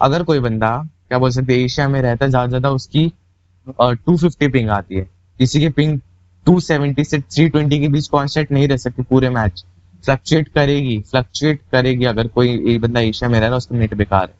अगर 0.00 0.22
कोई 0.22 0.40
बंदा, 0.40 0.76
क्या 1.08 1.18
बोल 1.18 1.30
सकते 1.30 1.54
एशिया 1.64 1.88
में 1.88 2.00
रहता 2.02 2.24
है, 2.24 2.30
ज़्यादा 2.30 2.46
ज़्यादा 2.48 2.70
उसकी 2.70 3.12
टू 3.66 4.16
फिफ्टी 4.16 4.48
पिंग 4.48 4.70
आती 4.70 4.94
है। 4.94 5.08
किसी 5.38 5.60
की 5.60 5.68
पिंग 5.70 5.98
टू 6.46 6.58
सेवेंटी 6.60 7.04
से 7.04 7.20
थ्री 7.20 7.48
ट्वेंटी 7.48 7.78
के 7.80 7.88
बीच 7.88 8.08
कॉन्स्टेंट 8.08 8.52
नहीं 8.52 8.68
रह 8.68 8.76
सकती 8.76 9.02
पूरे 9.02 9.30
मैच 9.30 9.64
फ्लक्चुएट 10.04 10.48
करेगी 10.48 10.98
फ्लक्चुएट 11.00 11.60
करेगी 11.72 12.04
अगर 12.04 12.28
कोई 12.28 12.78
बंदा 12.78 13.00
एशिया 13.00 13.30
में 13.30 13.34
रह 13.34 13.46
रहा 13.46 13.50
है, 13.50 13.56
उसका 13.56 13.76
नेट 13.76 13.94
बेकार 13.94 14.28
है। 14.28 14.34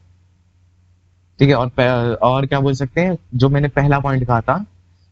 ठीक 1.39 1.49
है, 1.49 1.55
और 1.55 2.13
और 2.15 2.45
क्या 2.45 2.59
बोल 2.59 2.73
सकते 2.75 3.01
हैं? 3.01 3.17
जो 3.35 3.49
मैंने 3.49 3.67
पहला 3.69 3.99
पॉइंट 3.99 4.27
कहा 4.27 4.41
था 4.41 4.65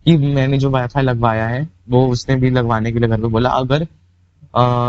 कि 0.05 0.15
मैंने 0.17 0.57
जो 0.57 0.69
वाईफाई 0.69 1.03
लगवाया 1.03 1.47
है, 1.47 1.67
वो 1.89 2.07
उसने 2.07 2.35
भी 2.35 2.49
लगवाने 2.49 2.91
के 2.91 2.99
लिए 2.99 3.09
घर 3.09 3.21
पे 3.21 3.27
बोला, 3.27 3.49
अगर 3.51 3.87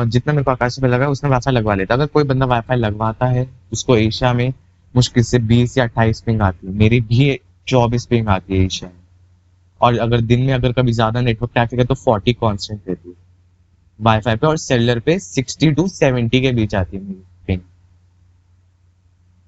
जितना 0.08 0.32
मेरे 0.32 0.44
को 0.44 0.50
आकाश 0.50 0.78
पे 0.80 0.88
लगा, 0.88 1.08
उसने 1.08 1.30
वाईफाई 1.30 1.54
लगवा 1.54 1.74
लेता। 1.74 1.94
अगर 1.94 2.06
कोई 2.06 2.24
बंदा 2.24 2.46
वाईफाई 2.46 2.76
लगवाता 2.76 3.26
है, 3.26 3.46
उसको 3.72 3.96
एशिया 3.96 4.32
में 4.32 4.52
मुश्किल 4.94 5.22
से 5.22 5.38
बीस 5.40 5.76
या 5.78 5.84
अट्ठाईस 5.84 6.20
पिंग 6.20 6.42
आती 6.42 6.66
है। 6.66 6.72
मेरी 6.74 7.00
भी 7.02 7.38
चौबीस 7.68 8.06
पिंग 8.06 8.28
आती 8.28 8.58
है 8.58 8.64
एशिया 8.64 8.90
में। 8.90 8.98
और 9.80 9.98
अगर 9.98 10.20
दिन 10.22 10.42
में 10.42 10.52
अगर 10.54 10.72
कभी 10.72 10.92
ज़्यादा 10.92 11.20
नेटवर्क 11.20 11.52
ट्रैफ़िक 11.52 11.80
है 11.80 11.86
तो 11.86 11.94
फोर्टी 11.96 12.32
कॉन्स्टेंट 12.34 12.80
रहती 12.88 13.08
है। 13.08 13.14
वाईफाई 13.98 14.36
पे 14.36 14.46
और 14.46 14.56
सेलर 14.58 14.98
पे 15.00 15.18
सिक्सटी 15.18 15.70
टू 15.72 15.86
सेवेंटी 15.88 16.40
के 16.40 16.52
बीच 16.52 16.74
आती 16.74 16.96
है 16.96 17.02
मेरी 17.02 17.22
पिंग 17.46 17.60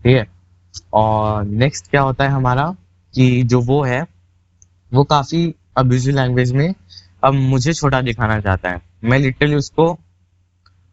ठीक 0.01 0.17
है? 0.17 0.27
और 0.95 1.45
नेक्स्ट 1.45 1.91
क्या 1.91 2.03
होता 2.03 2.25
है 2.25 2.31
हमारा 2.31 2.75
कि 3.15 3.43
जो 3.43 3.61
वो 3.63 3.83
है 3.83 4.05
वो 4.93 5.05
काफ़ी 5.05 5.55
अब्यूजिव 5.77 6.15
लैंग्वेज 6.15 6.53
में 6.53 6.75
अब 7.25 7.35
मुझे 7.35 7.73
छोटा 7.73 8.01
दिखाना 8.01 8.41
चाहता 8.41 8.71
है। 8.71 8.81
मैं 9.05 9.19
लिटरली 9.19 9.55
उसको 9.55 9.97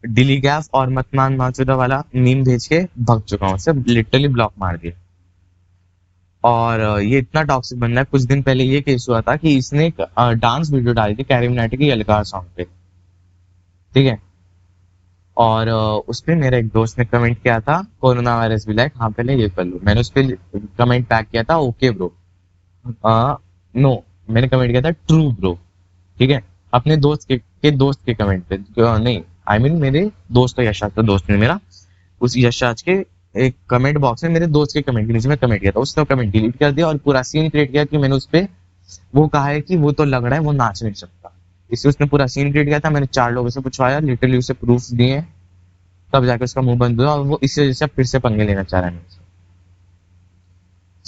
डिली 0.04 0.36
गैफ 0.40 0.68
और 0.74 0.90
मतमान 0.90 1.36
माचुदा 1.36 1.74
वाला 1.74 2.02
मीम 2.16 2.42
भेज 2.44 2.66
के 2.66 2.80
भग 3.00 3.22
चुका 3.22 3.46
हूँ। 3.46 3.82
लिटरली 3.88 4.28
ब्लॉक 4.28 4.52
मार 4.58 4.76
दिया। 4.76 4.92
और 6.44 6.80
ये 7.00 7.18
इतना 7.18 7.42
टॉक्सिक 7.42 7.80
बन 7.80 7.90
रहा 7.90 7.98
है। 7.98 8.04
कुछ 8.04 8.22
दिन 8.22 8.42
पहले 8.42 8.64
ये 8.64 8.80
केस 8.80 9.06
हुआ 9.08 9.20
था 9.20 9.36
कि 9.36 9.56
इसने 9.56 9.86
एक 9.86 10.00
डांस 10.18 10.70
वीडियो 10.72 10.94
डाली 10.94 11.14
थी 11.14 11.24
कैरी 11.24 11.48
मिनाटी 11.48 11.76
की 11.76 11.90
अलकार 11.90 12.24
सॉन्ग 12.24 12.48
पे। 12.56 12.64
ठीक 13.92 14.06
है? 14.06 14.18
और 15.36 15.68
उस 16.08 16.20
पर 16.20 16.34
मेरे 16.34 16.58
एक 16.58 16.68
दोस्त 16.68 16.98
ने 16.98 17.04
कमेंट 17.04 17.42
किया 17.42 17.58
था, 17.60 17.82
कोरोना 18.00 18.36
वायरस 18.36 18.66
भी 18.66 18.74
लाइक 18.74 18.92
हाँ 18.96 19.10
पहले 19.10 19.34
ये 19.34 19.48
कर 19.48 19.64
लो। 19.64 19.80
मैंने 19.84 20.00
उस 20.00 20.10
पर 20.10 20.32
कमेंट 20.78 21.08
बैक 21.08 21.28
किया 21.28 21.42
था 21.42 21.56
ओके 21.58 21.90
ब्रो 21.90 22.12
नो 23.74 24.02
मैंने 24.30 24.48
कमेंट 24.48 24.70
किया 24.70 24.82
था 24.82 24.90
ट्रू 24.90 25.30
ब्रो 25.32 25.58
ठीक 26.18 26.30
है? 26.30 26.42
अपने 26.72 26.96
दोस्त 26.96 27.26
के, 27.28 27.36
के 27.38 27.70
दोस्त 27.70 28.00
के 28.06 28.14
कमेंट 28.14 28.44
पे 28.44 28.58
नहीं 28.78 29.20
आई 29.48 29.58
I 29.58 29.62
मीन 29.62 29.70
mean, 29.70 29.82
मेरे 29.82 30.10
दोस्त 30.32 30.56
का 30.56 30.62
यशाज 30.62 30.92
का 30.92 31.02
दोस्त 31.02 31.30
ने 31.30 31.36
मेरा 31.36 31.58
उस 32.20 32.34
यशाज 32.38 32.82
के 32.82 32.92
एक 33.34 33.54
कमेंट 33.70 33.98
बॉक्स 33.98 34.24
में 34.24 34.30
मेरे 34.30 34.46
दोस्त 34.48 34.74
के 34.74 34.82
कमेंट 34.82 35.06
के 35.06 35.12
नीचे 35.12 35.28
मैं 35.28 35.38
कमेंट 35.38 35.60
किया 35.60 35.72
था। 35.72 35.80
उसने 35.80 36.04
कमेंट 36.04 36.32
डिलीट 36.32 36.56
कर 36.56 36.72
दिया 36.72 36.86
और 36.86 36.96
पूरा 36.96 37.22
सीन 37.22 37.48
क्रिएट 37.50 37.70
किया 37.72 37.84
कि 37.84 37.98
मैंने 37.98 38.14
उस 38.14 38.26
पर 38.26 38.46
वो 39.14 39.26
कहा 39.28 39.46
है 39.46 39.60
कि 39.60 39.76
वो 39.76 39.92
तो 39.92 40.04
लग 40.04 40.24
रहा 40.24 40.34
है 40.34 40.40
वो 40.40 40.52
नाच 40.52 40.82
नहीं 40.82 40.94
सकता। 40.94 41.32
इसलिए 41.70 41.90
उसने 41.90 42.06
पूरा 42.06 42.26
सीन 42.26 42.50
क्रिएट 42.50 42.66
किया 42.66 42.78
था 42.80 42.90
मैंने 42.90 43.06
चार 43.06 43.32
लोगों 43.32 43.50
से 43.50 43.60
पूछवाया 43.60 43.98
लिटरली 43.98 44.38
उसे 44.38 44.54
प्रूफ 44.54 44.90
दिए 44.90 45.20
तब 46.12 46.24
जाके 46.26 46.44
उसका 46.44 46.62
मुँह 46.62 46.78
बंद 46.78 47.00
हुआ 47.00 47.10
और 47.10 47.24
वो 47.24 47.38
इसी 47.42 47.60
वजह 47.60 47.72
से 47.72 47.86
फिर 47.86 48.04
से 48.04 48.18
पंगे 48.18 48.44
लेना 48.44 48.62
चाह 48.62 48.80
रहा 48.80 48.90
है 48.90 49.19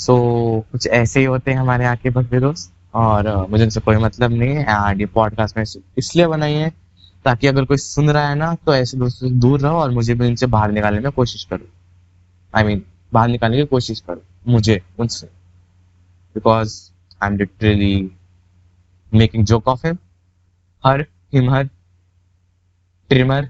सो 0.03 0.15
so, 0.15 0.71
कुछ 0.73 0.87
ऐसे 0.89 1.21
ही 1.21 1.27
होते 1.27 1.51
हैं 1.51 1.59
हमारे 1.59 1.85
यहाँ 1.85 1.97
के 1.97 2.11
बकरे 2.11 2.41
दोस्त। 2.41 2.73
और 2.95 3.29
मुझे 3.51 3.65
उनसे 3.65 3.81
कोई 3.81 3.97
मतलब 3.97 4.31
नहीं 4.31 4.51
है। 4.51 4.63
एंड 4.63 5.01
ये 5.01 5.07
पॉडकास्ट 5.07 5.57
में 5.57 5.65
इसलिए 5.99 6.27
बनाई 6.27 6.55
है 6.55 6.71
ताकि 7.25 7.47
अगर 7.47 7.65
कोई 7.65 7.77
सुन 7.77 8.11
रहा 8.11 8.29
है 8.29 8.35
ना 8.35 8.55
तो 8.67 8.75
ऐसे 8.75 8.99
दोस्तों 8.99 9.29
से 9.29 9.35
दूर 9.35 9.61
रहो 9.61 9.77
और 9.77 9.91
मुझे 9.91 10.15
भी 10.15 10.27
उनसे 10.27 10.47
बाहर 10.47 10.73
निकालने 10.73 11.01
में 11.01 11.13
कोशिश 11.13 11.45
करो। 11.45 11.69
आई 12.55 12.63
मीन 12.63 12.83
बाहर 13.13 13.29
निकालने 13.29 13.57
की 13.57 13.65
कोशिश 13.67 14.01
करो 14.01 14.23
मुझे 14.49 14.81
उनसे। 14.99 15.27
Because 16.35 16.75
I 17.23 17.31
am 17.31 17.37
literally 17.37 18.11
making 19.13 19.45
joke 19.45 19.69
of 19.69 19.87
him 19.87 19.99
her 20.85 21.07
him 21.35 21.51
her 21.51 21.65
trimmer 23.11 23.49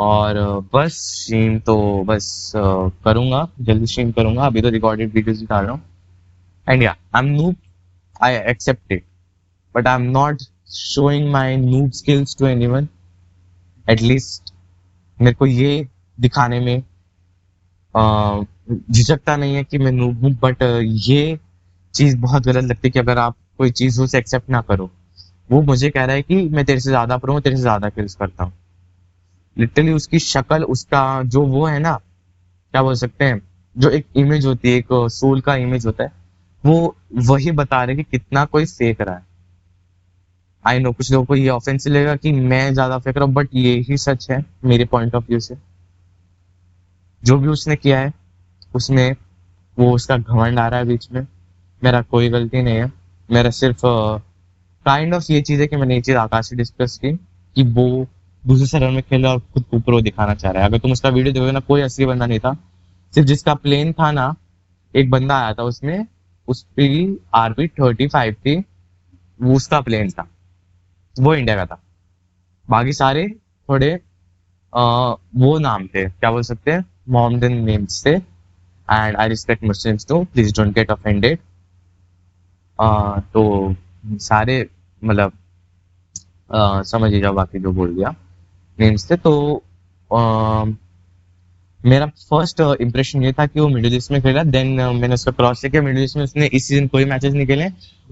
और 0.00 0.38
बस 0.74 0.96
स्ट्रीम 1.16 1.58
तो 1.60 1.76
बस 2.04 2.52
करूँगा, 2.56 3.46
जल्दी 3.60 3.86
स्ट्रीम 3.86 4.12
करूँगा। 4.12 4.46
अभी 4.46 4.62
तो 4.62 4.68
रिकॉर्डेड 4.70 5.12
वीडियोस 5.14 5.42
डाल 5.42 5.64
रहा 5.64 5.72
हूँ। 5.72 5.82
And 6.66 6.82
yeah 6.82 6.94
I 7.16 7.22
am 7.22 7.30
noob 7.32 7.56
I 8.20 8.34
accept 8.50 8.92
it 8.92 9.04
but 9.74 9.88
I 9.88 9.94
am 9.94 10.10
not 10.10 10.42
showing 10.72 11.30
my 11.32 11.56
noob 11.56 11.90
skills 11.92 12.36
to 12.38 12.46
anyone 12.66 12.88
at least 13.86 14.52
मेरे 15.18 15.34
को 15.34 15.46
ये 15.46 15.86
दिखाने 16.18 16.60
में 16.60 16.82
झिझकता 17.94 19.36
नहीं 19.36 19.54
है 19.54 19.62
कि 19.64 19.78
मैं 19.78 19.92
नूब 19.92 20.24
हूँ। 20.24 20.30
बट 20.42 20.62
ये 21.02 21.38
चीज़ 21.94 22.16
बहुत 22.18 22.46
गलत 22.46 22.64
लगती 22.64 22.88
है 22.88 22.90
कि 22.90 22.98
अगर 22.98 23.18
आप 23.18 23.36
कोई 23.58 23.70
चीज़ 23.72 24.00
उसे 24.00 24.18
एक्सेप्ट 24.18 24.50
ना 24.50 24.60
करो। 24.62 24.90
वो 25.50 25.60
मुझे 25.62 25.90
कह 25.90 26.04
रहा 26.04 26.16
है 26.16 26.22
कि 26.22 26.36
मैं 26.48 26.64
तेरे 26.64 26.80
से 26.80 26.90
ज़्यादा 26.90 27.16
प्रो 27.18 27.38
तेरे 27.40 27.56
से 27.56 27.62
ज़्यादा 27.62 27.88
किल्स 27.88 28.14
करता 28.14 28.44
हूँ। 28.44 28.52
लिटरली 29.58 29.92
उसकी 29.92 30.18
शक्ल 30.18 30.64
उसका 30.64 31.22
जो 31.22 31.42
वो 31.42 31.66
है 31.66 31.78
ना 31.78 32.00
क्या 32.72 32.82
बोल 32.82 32.94
सकते 32.94 33.24
हैं 33.24 33.42
जो 33.78 33.90
एक 33.90 34.06
इमेज 34.16 34.46
होती 34.46 34.70
है 34.70 34.76
एक 34.76 34.86
सोल 34.92 35.40
का 35.40 35.54
इमेज 35.54 35.86
होता 35.86 36.04
है 36.04 36.12
वो 36.66 36.96
वही 37.14 37.50
बता 37.50 37.84
रहे 37.84 37.96
कि 37.96 38.02
कितना 38.02 38.44
कोई 38.44 38.64
फेक 38.64 39.00
रहा 39.00 39.14
है। 39.14 39.26
आई 40.66 40.78
नो 40.78 40.92
कुछ 40.92 41.12
लोगों 41.12 41.24
को 41.26 41.34
ये 41.34 41.48
ऑफेंस 41.48 41.86
लगेगा 41.88 42.16
कि 42.16 42.32
मैं 42.32 42.74
ज़्यादा 42.74 42.98
फेक 42.98 43.16
रहा 43.16 43.26
हूँ 43.26 43.34
बट 43.34 43.48
ये 43.54 43.78
ही 43.78 43.96
सच 43.96 44.30
है 44.30 44.44
मेरे 44.64 44.84
पॉइंट 44.84 45.14
ऑफ़ 45.14 45.24
व्यू 45.28 45.40
से। 45.40 45.56
जो 47.24 47.38
भी 47.38 47.48
उसने 47.48 47.76
किया 47.76 48.00
है 48.00 48.12
उसमें 48.74 49.16
वो 49.78 49.92
उसका 49.92 50.16
घमंड 50.16 50.58
आ 50.58 50.68
रहा 50.68 50.80
है 50.80 50.86
बीच 50.86 51.08
में 51.12 51.26
मेरा 51.84 52.02
कोई 52.02 52.28
गलती 52.28 52.62
नहीं 52.62 52.76
है। 52.76 52.92
मेरा 53.30 53.50
सिर्फ़ 53.50 53.80
kind 54.86 55.10
uh, 55.10 55.16
of 55.16 55.22
kind 55.22 55.30
of 55.30 55.30
ये 55.30 55.42
चीज़ 55.42 55.60
है 55.60 55.66
कि 55.66 55.76
मैंने 55.76 55.94
ये 55.94 56.00
चीज़ 56.00 56.16
आकाश 56.16 56.48
से 56.48 56.56
डिस्कस 56.56 56.98
की 56.98 57.12
कि 57.56 57.62
वो 57.62 58.06
दूसरे 58.44 58.66
शहर 58.66 58.90
में 58.90 59.02
खेला 59.02 59.30
और 59.30 59.38
खुद 59.54 59.64
को 59.70 59.78
प्रो 59.80 60.00
दिखाना 60.00 60.34
चाह 60.34 60.52
रहा 60.52 60.62
है। 60.62 60.68
अगर 60.68 60.78
तुम 60.78 60.92
उसका 60.92 61.08
वीडियो 61.08 61.32
देखोगे 61.32 61.52
ना 61.52 61.60
कोई 61.60 61.80
असली 61.80 62.06
बंदा 62.06 62.26
नहीं 62.26 62.38
था। 62.40 62.52
सिर्फ़ 63.14 63.28
जिसका 63.28 63.54
प्लेन 63.56 63.92
था 63.92 64.10
ना 64.12 64.34
एक 64.94 65.10
बंदा 65.10 65.38
आया 65.38 65.52
था 65.54 65.62
उसमें 65.62 66.06
उस 66.48 66.62
पर 66.78 67.16
आरपी 67.34 67.66
थर्टी 67.70 68.06
फाइव 68.08 68.34
थी 68.36 68.56
वो 69.40 69.54
उसका 69.56 69.80
प्लेन 69.80 70.10
था। 70.10 70.26
वो 71.16 71.34
इंडिया 71.34 71.56
का 71.56 71.66
था। 71.66 71.80
बाकी 72.68 72.92
सारे 72.92 73.26
थोड़े 73.68 73.92
आ, 74.72 74.82
वो 75.36 75.58
नाम 75.58 75.86
थे। 75.86 76.08
क्या 76.08 76.30
बोल 76.30 76.42
सकते 76.42 76.70
हैं? 76.70 76.84
मोहम्मदन 77.08 77.52
नेम्स 77.64 78.04
थे। 78.06 78.10
And 78.10 79.16
I 79.16 79.28
respect 79.28 79.64
Muslims 79.64 80.06
too 80.06 80.22
please 80.24 80.54
don't 80.56 80.74
get 80.74 80.90
offended 80.90 81.38
तो 83.32 83.74
सारे 84.06 84.66
मतलब 85.02 85.32
समझ 86.84 87.12
ही 87.12 87.20
जाओ 87.20 87.32
बाकी 87.34 87.58
जो 87.58 87.72
बोल 87.72 87.94
दिया। 87.94 88.14
नेम्स 88.80 89.10
थे 89.10 89.16
तो 89.16 89.32
आ, 90.10 90.64
मेरा 91.80 92.06
फ़र्स्ट 92.06 92.60
इंप्रेशन 92.80 93.22
ये 93.22 93.32
था 93.32 93.46
कि 93.46 93.60
वो 93.60 93.68
मिडिल 93.68 93.94
ईस्ट 93.96 94.10
में 94.12 94.20
खेला 94.22 94.42
देन 94.46 94.68
मैंने 94.94 95.14
उसका 95.14 95.32
क्रॉस 95.32 95.64
किया 95.64 95.82
मिडिल 95.82 96.04
ईस्ट 96.04 96.16
में 96.16 96.24
उसने 96.24 96.46
इस 96.46 96.66
सीज़न 96.68 96.86
कोई 96.88 97.04
मैचेस 97.04 97.32
नहीं 97.34 97.46
खेले 97.46 97.68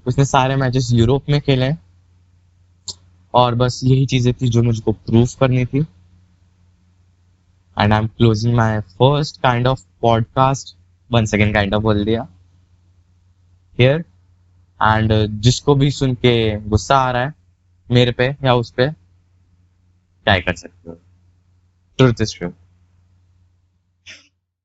उसने 0.06 0.24
सारे 0.24 0.56
मैचेस 0.56 0.90
यूरोप 0.92 1.28
में 1.30 1.40
खेले 1.40 1.70
और 3.34 3.54
बस 3.54 3.80
यही 3.84 4.06
चीज़ें 4.06 4.32
थी 4.34 4.48
जो 4.48 4.62
मुझको 4.62 4.92
प्रूफ 4.92 5.34
करनी 5.40 5.64
थी 5.64 5.78
and 7.76 7.92
I 7.92 7.98
am 7.98 8.06
closing 8.06 8.54
my 8.54 8.78
first 8.80 9.40
kind 9.42 9.66
of 9.66 9.82
podcast 10.02 10.74
one 11.10 11.24
second 11.24 11.54
kind 11.54 11.74
of 11.74 11.82
बोल 11.82 12.04
दिया 12.04 12.26
हियर 13.78 14.04
एंड 14.80 15.12
जिसको 15.40 15.74
भी 15.74 15.90
सुन 15.90 16.14
के 16.14 16.34
गुस्सा 16.68 16.96
आ 16.96 17.10
रहा 17.10 17.22
है 17.22 17.34
मेरे 17.88 18.12
पे 18.12 18.34
या 18.44 18.54
उस 18.54 18.70
पे 18.70 18.88
क्या 20.28 20.40
कर 20.40 20.54
सकते 20.54 20.90
हो। 20.90 20.94
Truth 21.98 22.20
is 22.20 22.38
true 22.38 22.48